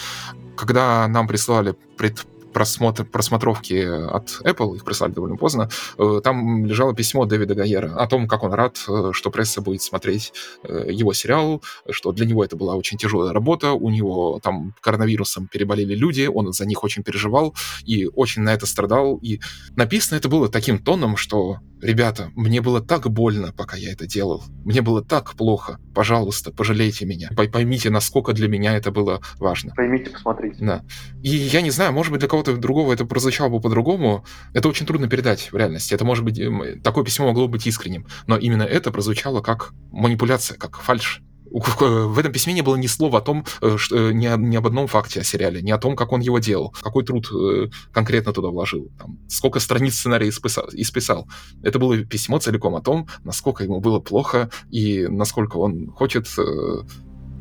[0.56, 2.26] Когда нам прислали пред
[2.58, 8.08] просмотр, просмотровки от Apple, их прислали довольно поздно, э, там лежало письмо Дэвида Гайера о
[8.08, 10.34] том, как он рад, э, что пресса будет смотреть
[10.64, 15.48] э, его сериал, что для него это была очень тяжелая работа, у него там коронавирусом
[15.48, 17.54] переболели люди, он за них очень переживал
[17.86, 19.20] и очень на это страдал.
[19.22, 19.40] И
[19.76, 24.44] написано это было таким тоном, что Ребята, мне было так больно, пока я это делал.
[24.66, 25.80] Мне было так плохо.
[25.98, 27.32] Пожалуйста, пожалейте меня.
[27.36, 29.74] Поймите, насколько для меня это было важно.
[29.76, 30.58] Поймите, посмотрите.
[30.64, 30.84] Да.
[31.24, 34.24] И я не знаю, может быть, для кого-то другого это прозвучало бы по-другому.
[34.54, 35.96] Это очень трудно передать в реальности.
[35.96, 36.40] Это может быть...
[36.40, 38.06] Эм, такое письмо могло быть искренним.
[38.28, 41.24] Но именно это прозвучало как манипуляция, как фальш.
[41.52, 44.68] В этом письме не было ни слова о том, э, что, э, ни, ни об
[44.68, 48.34] одном факте о сериале, ни о том, как он его делал, какой труд э, конкретно
[48.34, 51.28] туда вложил, там, сколько страниц сценария исписал, исписал.
[51.64, 56.28] Это было письмо целиком о том, насколько ему было плохо и насколько он хочет,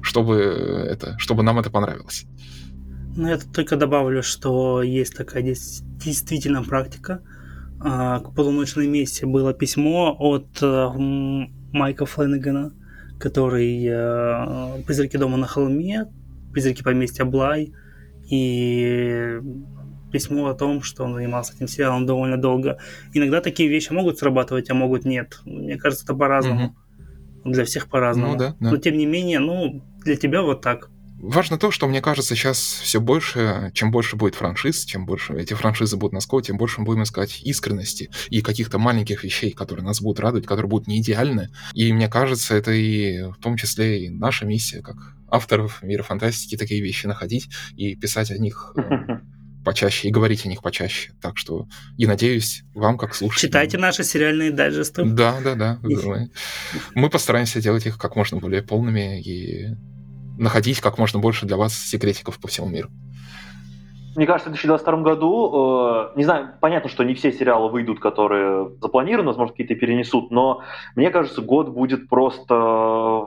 [0.02, 2.26] чтобы, это, чтобы нам это понравилось.
[3.16, 7.22] Ну, я только добавлю, что есть такая действительно практика.
[7.80, 10.60] А, к полуночной месте было письмо от
[11.72, 12.72] Майка Фленнегана,
[13.18, 16.06] который э, «Призраки дома на холме»,
[16.52, 17.72] «Призраки поместья Блай»
[18.30, 19.38] и
[20.12, 22.78] письмо о том, что он занимался этим сериалом довольно долго.
[23.12, 25.40] Иногда такие вещи могут срабатывать, а могут нет.
[25.44, 26.74] Мне кажется, это по-разному.
[27.44, 27.52] Угу.
[27.52, 28.32] Для всех по-разному.
[28.32, 28.70] Ну, да, да.
[28.70, 30.90] Но тем не менее, ну, для тебя вот так.
[31.18, 35.54] Важно то, что мне кажется, сейчас все больше, чем больше будет франшиз, чем больше эти
[35.54, 40.02] франшизы будут нас тем больше мы будем искать искренности и каких-то маленьких вещей, которые нас
[40.02, 41.48] будут радовать, которые будут не идеальны.
[41.72, 44.96] И мне кажется, это и в том числе и наша миссия, как
[45.28, 48.82] авторов мира фантастики, такие вещи находить и писать о них э,
[49.64, 51.12] почаще и говорить о них почаще.
[51.22, 53.50] Так что и надеюсь, вам как слушателям...
[53.50, 55.04] Читайте наши сериальные дайджесты.
[55.04, 55.80] Да, да, да.
[56.94, 59.74] Мы постараемся делать их как можно более полными и
[60.38, 62.88] находить как можно больше для вас секретиков по всему миру.
[64.16, 68.70] Мне кажется, в 2022 году, э, не знаю, понятно, что не все сериалы выйдут, которые
[68.80, 70.62] запланированы, возможно, какие-то перенесут, но
[70.94, 73.26] мне кажется, год будет просто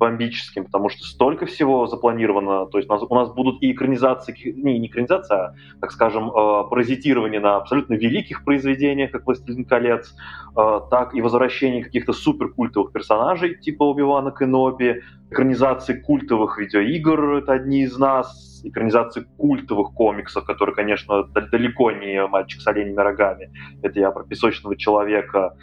[0.00, 2.66] бомбическим, потому что столько всего запланировано.
[2.66, 6.30] То есть у нас, у нас будут и экранизации, не, не экранизация, а, так скажем,
[6.30, 10.16] э, паразитирование на абсолютно великих произведениях, как «Властелин колец»,
[10.56, 17.82] э, так и возвращение каких-то суперкультовых персонажей, типа Оби-Вана Кеноби, экранизации культовых видеоигр, это одни
[17.82, 24.10] из нас, экранизации культовых комиксов, которые, конечно, далеко не «Мальчик с оленями рогами», это я
[24.10, 25.54] про «Песочного человека»,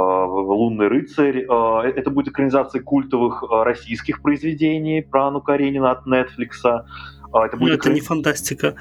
[0.00, 1.46] «Лунный рыцарь».
[1.48, 6.84] Э, это будет экранизация культовых э, российских произведений про Анну Каренину от Netflix.
[7.32, 8.76] Это, будет это не фантастика.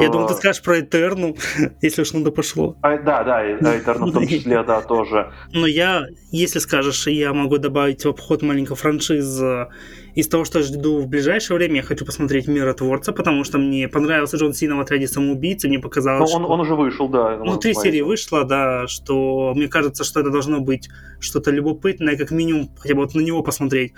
[0.00, 1.36] Я думаю, ты скажешь про Этерну,
[1.82, 2.76] если уж надо пошло.
[2.82, 5.32] А, да, да, Этерну в том числе, да, тоже.
[5.52, 9.68] Но я, если скажешь, я могу добавить в обход маленькой франшизы
[10.14, 14.36] из того, что жду в ближайшее время, я хочу посмотреть «Миротворца», потому что мне понравился
[14.36, 16.52] Джон Сина в отряде самоубийцы, мне показалось, Но он, что...
[16.52, 17.36] он уже вышел, да.
[17.36, 22.30] Ну, три серии вышло, да, что мне кажется, что это должно быть что-то любопытное, как
[22.30, 23.92] минимум, хотя бы вот на него посмотреть.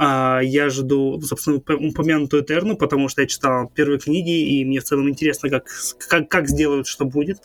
[0.00, 4.84] А я жду, собственно, упомянутую Этерну, потому что я читал первые книги, и мне в
[4.84, 5.66] целом интересно, как,
[6.08, 7.38] как, как сделают, что будет.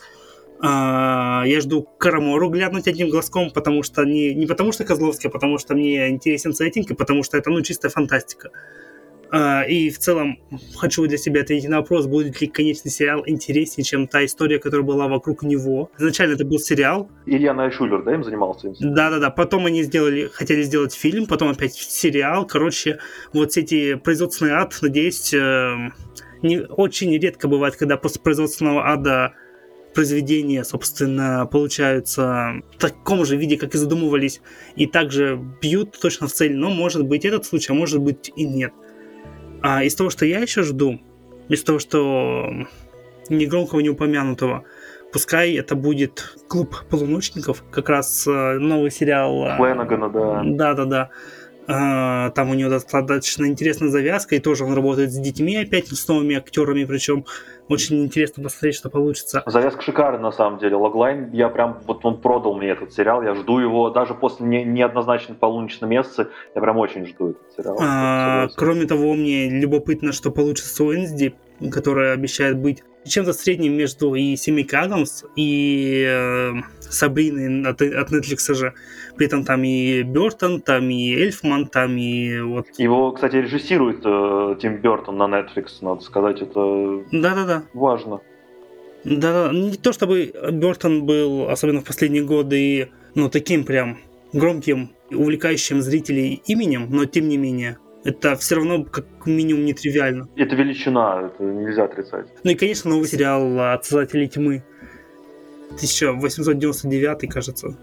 [0.60, 5.32] А, я жду Карамору глянуть одним глазком, потому что не, не потому что Козловский, а
[5.32, 8.50] потому что мне интересен сеттинг, и потому что это, ну, чистая фантастика.
[9.68, 10.38] И в целом
[10.76, 14.86] хочу для себя ответить на вопрос, будет ли конечный сериал интереснее, чем та история, которая
[14.86, 15.90] была вокруг него.
[15.98, 17.10] Изначально это был сериал.
[17.26, 18.72] Илья Найшулер, да, им занимался?
[18.80, 19.30] Да-да-да.
[19.30, 22.46] Потом они сделали, хотели сделать фильм, потом опять сериал.
[22.46, 22.98] Короче,
[23.32, 25.90] вот все эти производственный ад, надеюсь, э,
[26.42, 29.34] не, очень редко бывает, когда после производственного ада
[29.94, 34.42] произведения, собственно, получаются в таком же виде, как и задумывались,
[34.76, 36.54] и также бьют точно в цель.
[36.54, 38.72] Но может быть этот случай, а может быть и нет.
[39.66, 41.00] А из того, что я еще жду,
[41.48, 42.50] из того, что
[43.30, 44.64] негромкого, не упомянутого,
[45.10, 49.46] пускай это будет клуб полуночников, как раз э, новый сериал.
[49.46, 50.42] Э, Фленагана, да.
[50.44, 51.10] Да-да-да.
[51.66, 56.08] А, там у него достаточно интересная завязка, и тоже он работает с детьми опять, с
[56.08, 57.24] новыми актерами, причем
[57.68, 59.42] очень интересно посмотреть, что получится.
[59.46, 60.76] Завязка шикарная, на самом деле.
[60.76, 64.64] Логлайн, я прям, вот он продал мне этот сериал, я жду его, даже после не,
[64.64, 67.78] неоднозначной полуночной месяца, я прям очень жду этот сериал.
[67.80, 71.34] А, кроме того, мне любопытно, что получится с Уэнсди,
[71.70, 78.54] которая обещает быть чем-то средним между и Семейкой Адамс, и э, Сабриной от, от Netflix
[78.54, 78.74] же.
[79.16, 82.66] При этом там и Бертон, там и Эльфман, там и вот...
[82.78, 87.64] Его, кстати, режиссирует э, Тим Бертон на Netflix, надо сказать, это Да-да-да.
[87.74, 88.20] важно.
[89.04, 93.98] Да, не то чтобы Бертон был, особенно в последние годы, ну, таким прям
[94.32, 100.28] громким, увлекающим зрителей именем, но тем не менее, это все равно как минимум нетривиально.
[100.36, 102.26] Это величина, это нельзя отрицать.
[102.44, 104.62] Ну и, конечно, новый сериал от создателей тьмы.
[105.76, 107.76] 1899, кажется.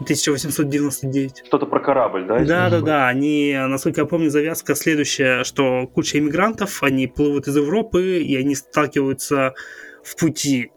[0.00, 1.44] 1899.
[1.46, 2.44] Что-то про корабль, да?
[2.44, 3.08] Да, да, да.
[3.08, 8.54] Они, насколько я помню, завязка следующая, что куча иммигрантов, они плывут из Европы, и они
[8.54, 9.54] сталкиваются
[10.02, 10.70] в пути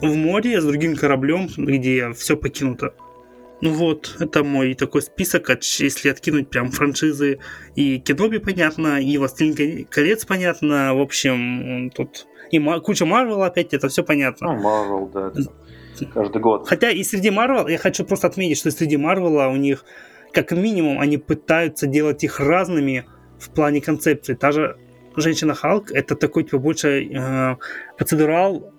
[0.00, 2.94] в море с другим кораблем, где все покинуто.
[3.62, 7.38] Ну вот, это мой такой список, если откинуть прям франшизы.
[7.74, 10.94] И Кеноби понятно, и Властелин колец понятно.
[10.94, 14.52] В общем, тут и куча Марвел опять, это все понятно.
[14.52, 15.32] Ну, Марвел, да.
[16.12, 16.68] Каждый год.
[16.68, 19.84] Хотя и среди Марвел, я хочу просто отметить, что среди Марвела у них,
[20.32, 23.06] как минимум, они пытаются делать их разными
[23.38, 24.34] в плане концепции.
[24.34, 24.76] Та же
[25.16, 27.56] Женщина Халк это такой типа больше э,
[27.96, 28.74] процедурал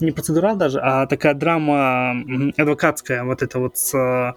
[0.00, 2.14] не процедурал даже, а такая драма
[2.56, 4.34] адвокатская, вот это вот с, э,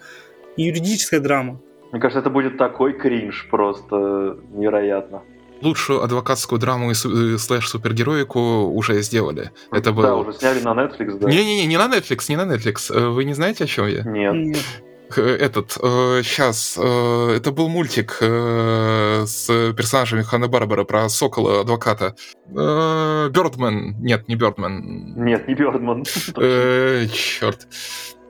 [0.56, 1.60] юридическая драма.
[1.92, 5.24] Мне кажется, это будет такой кринж просто невероятно.
[5.62, 8.40] Лучшую адвокатскую драму и э, слэш-супергероику
[8.72, 9.52] уже сделали.
[9.72, 10.08] Это было...
[10.08, 11.30] Да, уже сняли на Netflix, да.
[11.30, 13.10] Не-не-не, не на Netflix, не на Netflix.
[13.10, 14.04] Вы не знаете, о чем я?
[14.04, 14.34] Нет.
[14.34, 14.66] Нет.
[15.16, 21.62] Э, этот, э, сейчас, э, это был мультик э, с персонажами Ханна Барбара про Сокола,
[21.62, 22.16] адвоката.
[22.56, 25.16] Э, Бёрдман, нет, не Бёрдман.
[25.18, 26.04] Нет, не Бёрдман.
[26.38, 27.68] Э, черт.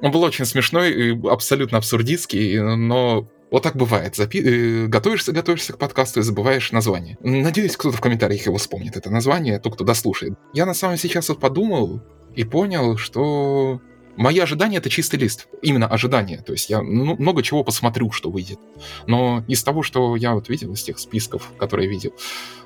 [0.02, 4.16] Он был очень смешной и абсолютно абсурдистский, но вот так бывает.
[4.16, 4.86] Запи...
[4.88, 7.18] Готовишься, готовишься к подкасту и забываешь название.
[7.22, 10.34] Надеюсь, кто-то в комментариях его вспомнит, это название, тот, кто дослушает.
[10.54, 12.02] Я на самом сейчас вот подумал
[12.36, 13.82] и понял, что
[14.20, 15.48] Мои ожидания— это чистый лист.
[15.62, 16.44] Именно ожидания.
[16.46, 18.60] То есть я ну, много чего посмотрю, что выйдет.
[19.08, 22.14] Но из того, что я вот видел, из тех списков, которые я видел,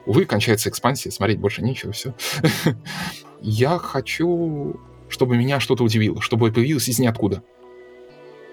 [0.07, 2.15] увы, кончается экспансия, смотреть больше нечего, все.
[3.39, 7.43] Я хочу, чтобы меня что-то удивило, чтобы появилось из ниоткуда.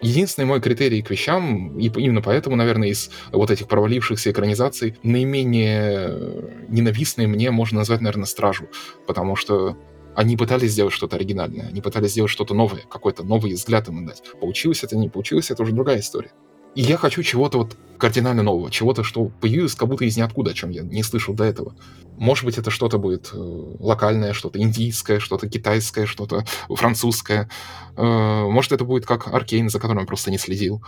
[0.03, 6.51] Единственный мой критерий к вещам, и именно поэтому, наверное, из вот этих провалившихся экранизаций наименее
[6.69, 8.69] ненавистные мне можно назвать, наверное, «Стражу»,
[9.07, 9.79] потому что
[10.17, 14.23] они пытались сделать что-то оригинальное, они пытались сделать что-то новое, какой-то новый взгляд им дать.
[14.41, 16.33] Получилось это, не получилось, это уже другая история.
[16.77, 20.55] И я хочу чего-то вот кардинально нового, чего-то, что появилось как будто из ниоткуда, о
[20.55, 21.75] чем я не слышал до этого.
[22.17, 27.51] Может быть, это что-то будет э, локальное, что-то индийское, что-то китайское, что-то французское.
[27.97, 30.83] Э, может, это будет как Аркейн, за которым я просто не следил.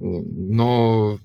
[0.00, 1.18] Но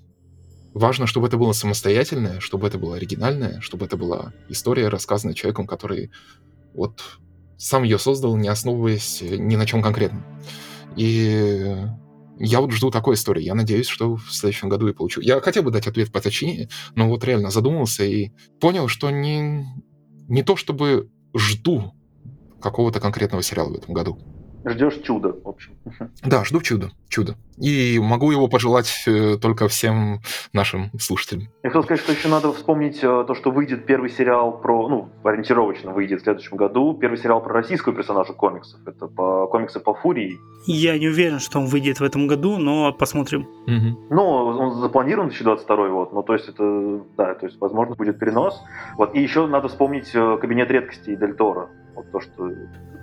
[0.75, 5.65] важно, чтобы это было самостоятельное, чтобы это было оригинальное, чтобы это была история, рассказанная человеком,
[5.65, 6.11] который
[6.75, 7.01] вот
[7.57, 10.23] сам ее создал, не основываясь э, ни на чем конкретном.
[10.95, 11.75] И
[12.39, 13.43] я вот жду такой истории.
[13.43, 15.21] Я надеюсь, что в следующем году и получу.
[15.21, 19.65] Я хотел бы дать ответ поточнее, но вот реально задумался и понял, что не,
[20.27, 21.93] не то чтобы жду
[22.61, 24.19] какого-то конкретного сериала в этом году.
[24.67, 25.77] Ждешь чуда, в общем.
[26.23, 27.35] Да, жду чуда, чудо.
[27.57, 30.19] И могу его пожелать э, только всем
[30.51, 31.47] нашим слушателям.
[31.63, 35.09] Я хотел сказать, что еще надо вспомнить э, то, что выйдет первый сериал про, ну,
[35.23, 38.79] ориентировочно выйдет в следующем году, первый сериал про российскую персонажа комиксов.
[38.85, 40.37] Это по комиксы по Фурии.
[40.65, 43.47] Я не уверен, что он выйдет в этом году, но посмотрим.
[43.67, 44.07] Угу.
[44.09, 48.61] Ну, он запланирован 2022 год, ну, то есть это, да, то есть, возможно, будет перенос.
[48.97, 51.69] Вот, и еще надо вспомнить э, кабинет редкостей Дель Торо.
[51.95, 52.51] Вот то, что...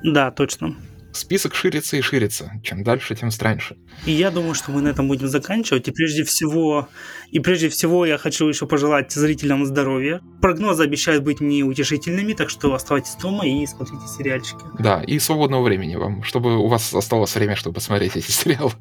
[0.03, 0.75] Да, точно
[1.17, 2.53] список ширится и ширится.
[2.63, 3.77] Чем дальше, тем страньше.
[4.07, 5.89] И я думаю, что мы на этом будем заканчивать.
[5.89, 6.89] И прежде всего,
[7.31, 10.21] и прежде всего я хочу еще пожелать зрителям здоровья.
[10.41, 14.61] Прогнозы обещают быть неутешительными, так что оставайтесь дома и смотрите сериальчики.
[14.79, 18.73] Да, и свободного времени вам, чтобы у вас осталось время, чтобы посмотреть эти сериалы.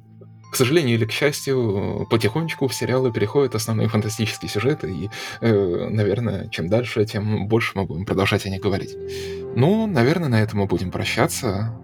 [0.52, 5.10] К сожалению или к счастью, потихонечку в сериалы переходят основные фантастические сюжеты, и,
[5.42, 8.96] э, наверное, чем дальше, тем больше мы будем продолжать о них говорить.
[9.56, 11.76] Ну, наверное, на этом мы будем прощаться.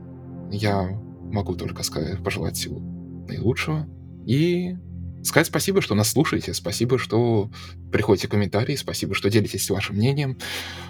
[0.52, 0.90] Я
[1.32, 2.80] могу только сказать, пожелать всего
[3.28, 3.88] наилучшего.
[4.26, 4.76] И
[5.24, 7.50] сказать спасибо, что нас слушаете, спасибо, что
[7.92, 10.38] приходите комментарии, спасибо, что делитесь вашим мнением.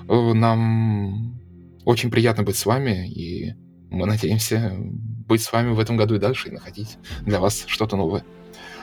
[0.08, 1.40] Э, нам
[1.86, 3.56] очень приятно быть с вами, и
[3.90, 7.96] мы надеемся быть с вами в этом году и дальше, и находить для вас что-то
[7.96, 8.24] новое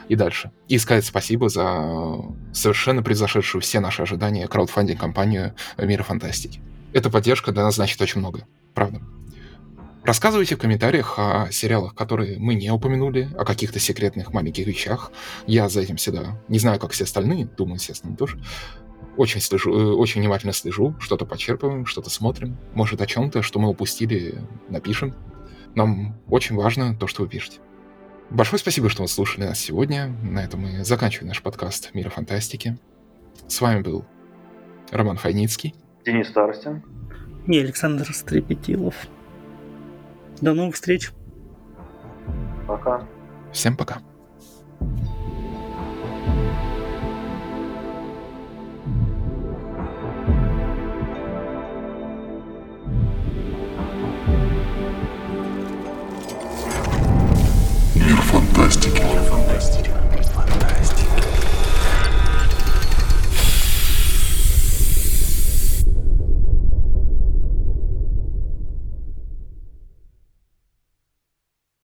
[0.09, 0.51] и дальше.
[0.69, 2.23] И сказать спасибо за
[2.53, 6.61] совершенно превзошедшую все наши ожидания краудфандинг-компанию Мира Фантастики.
[6.93, 9.03] Эта поддержка для нас значит очень много, правда.
[10.07, 15.11] Рассказывайте в комментариях о сериалах, которые мы не упомянули, о каких-то секретных маленьких вещах.
[15.49, 18.39] Я за этим всегда не знаю, как все остальные, думаю, естественно, тоже.
[19.16, 22.57] Очень, слежу, э, очень внимательно слежу, что-то почерпываем, что-то смотрим.
[22.73, 24.39] Может, о чем-то, что мы упустили,
[24.69, 25.12] напишем.
[25.74, 27.59] Нам очень важно то, что вы пишете.
[28.31, 30.16] Большое спасибо, что вы слушали нас сегодня.
[30.23, 32.78] На этом мы заканчиваем наш подкаст «Мира фантастики».
[33.49, 34.05] С вами был
[34.93, 35.74] Роман Файницкий.
[36.05, 36.85] Денис Старостин.
[37.49, 38.95] И Александр Стрепетилов.
[40.41, 41.13] До новых встреч.
[42.67, 43.03] Пока.
[43.53, 43.99] Всем пока.
[57.95, 58.95] Мир фантастики.